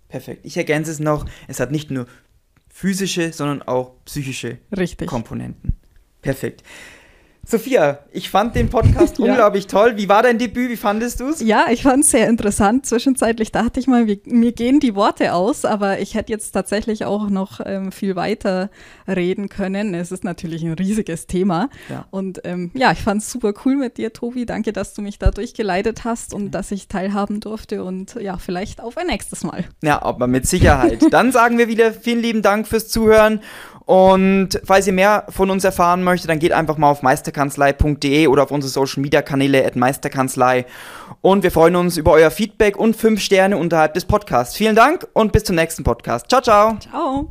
Perfekt. 0.09 0.47
Ich 0.47 0.57
ergänze 0.57 0.91
es 0.91 1.01
noch, 1.01 1.27
es 1.49 1.61
hat 1.61 1.73
nicht 1.73 1.91
nur 1.91 2.07
physische, 2.69 3.33
sondern 3.33 3.63
auch 3.63 3.93
psychische 4.05 4.59
Richtig. 4.77 5.09
Komponenten. 5.09 5.75
Perfekt. 6.23 6.63
Sophia, 7.47 8.01
ich 8.13 8.31
fand 8.31 8.55
den 8.55 8.69
Podcast 8.69 9.19
ja. 9.19 9.25
unglaublich 9.25 9.67
toll. 9.67 9.97
Wie 9.97 10.09
war 10.09 10.23
dein 10.23 10.39
Debüt? 10.39 10.71
Wie 10.71 10.77
fandest 10.77 11.21
du 11.21 11.29
es? 11.29 11.41
Ja, 11.41 11.67
ich 11.71 11.83
fand 11.83 12.05
es 12.05 12.11
sehr 12.11 12.29
interessant. 12.29 12.87
Zwischenzeitlich 12.87 13.51
dachte 13.51 13.81
ich 13.81 13.87
mal, 13.87 14.07
wir, 14.07 14.19
mir 14.25 14.53
gehen 14.53 14.79
die 14.79 14.95
Worte 14.95 15.33
aus, 15.35 15.65
aber 15.65 16.01
ich 16.01 16.15
hätte 16.15 16.33
jetzt 16.33 16.53
tatsächlich 16.53 17.05
auch 17.05 17.29
noch 17.29 17.61
ähm, 17.65 17.93
viel 17.93 18.15
weiter 18.15 18.71
reden 19.09 19.49
können. 19.49 19.95
Es 19.95 20.13
ist 20.13 20.23
natürlich 20.23 20.63
ein 20.63 20.75
riesiges 20.75 21.27
Thema. 21.27 21.71
Ja. 21.89 22.07
Und 22.11 22.41
ähm, 22.45 22.71
ja, 22.75 22.93
ich 22.93 23.01
fand 23.01 23.23
es 23.23 23.31
super 23.31 23.53
cool 23.65 23.77
mit 23.77 23.97
dir, 23.97 24.13
Tobi. 24.13 24.47
Danke, 24.47 24.73
dass 24.73 24.95
du 24.95 25.03
mich 25.03 25.19
da 25.19 25.31
durchgeleitet 25.31 26.05
hast 26.05 26.35
und 26.35 26.45
ja. 26.45 26.51
dass 26.51 26.71
ich 26.71 26.89
teilhaben 26.89 27.41
durfte. 27.41 27.83
Und 27.85 28.15
ja, 28.21 28.39
vielleicht 28.39 28.81
auf 28.81 28.97
ein 28.97 29.07
nächstes 29.07 29.45
Mal. 29.45 29.65
Ja, 29.83 30.03
aber 30.03 30.27
mit 30.27 30.47
Sicherheit. 30.47 31.01
Dann 31.11 31.33
sagen 31.33 31.59
wir 31.59 31.69
wieder 31.69 31.93
vielen 31.93 32.21
lieben 32.21 32.43
Dank 32.43 32.69
fürs 32.69 32.89
Zuhören 32.89 33.41
und 33.87 34.61
falls 34.65 34.87
ihr 34.87 34.93
mehr 34.93 35.25
von 35.29 35.51
uns 35.51 35.65
erfahren 35.65 36.03
möchtet, 36.05 36.31
dann 36.31 36.39
geht 36.39 36.53
einfach 36.53 36.79
mal 36.79 36.91
auf 36.91 37.03
meisterkanzlei.de 37.03 38.27
oder 38.29 38.45
auf 38.45 38.51
unsere 38.51 38.71
Social 38.71 39.03
Media 39.03 39.23
Kanäle 39.23 39.67
at 39.67 39.77
meisterkanzlei. 39.77 40.67
Und 41.23 41.43
wir 41.43 41.51
freuen 41.51 41.77
uns 41.77 41.97
über 41.97 42.13
euer 42.13 42.31
Feedback 42.31 42.77
und 42.77 42.97
fünf 42.97 43.21
Sterne 43.21 43.57
unterhalb 43.57 43.95
des 43.95 44.05
Podcasts. 44.05 44.57
Vielen 44.57 44.77
Dank 44.77 45.07
und 45.13 45.33
bis 45.33 45.45
zum 45.45 45.57
nächsten 45.57 45.85
Podcast. 45.85 46.29
Ciao, 46.29 46.41
ciao. 46.41 46.79
Ciao. 46.79 47.31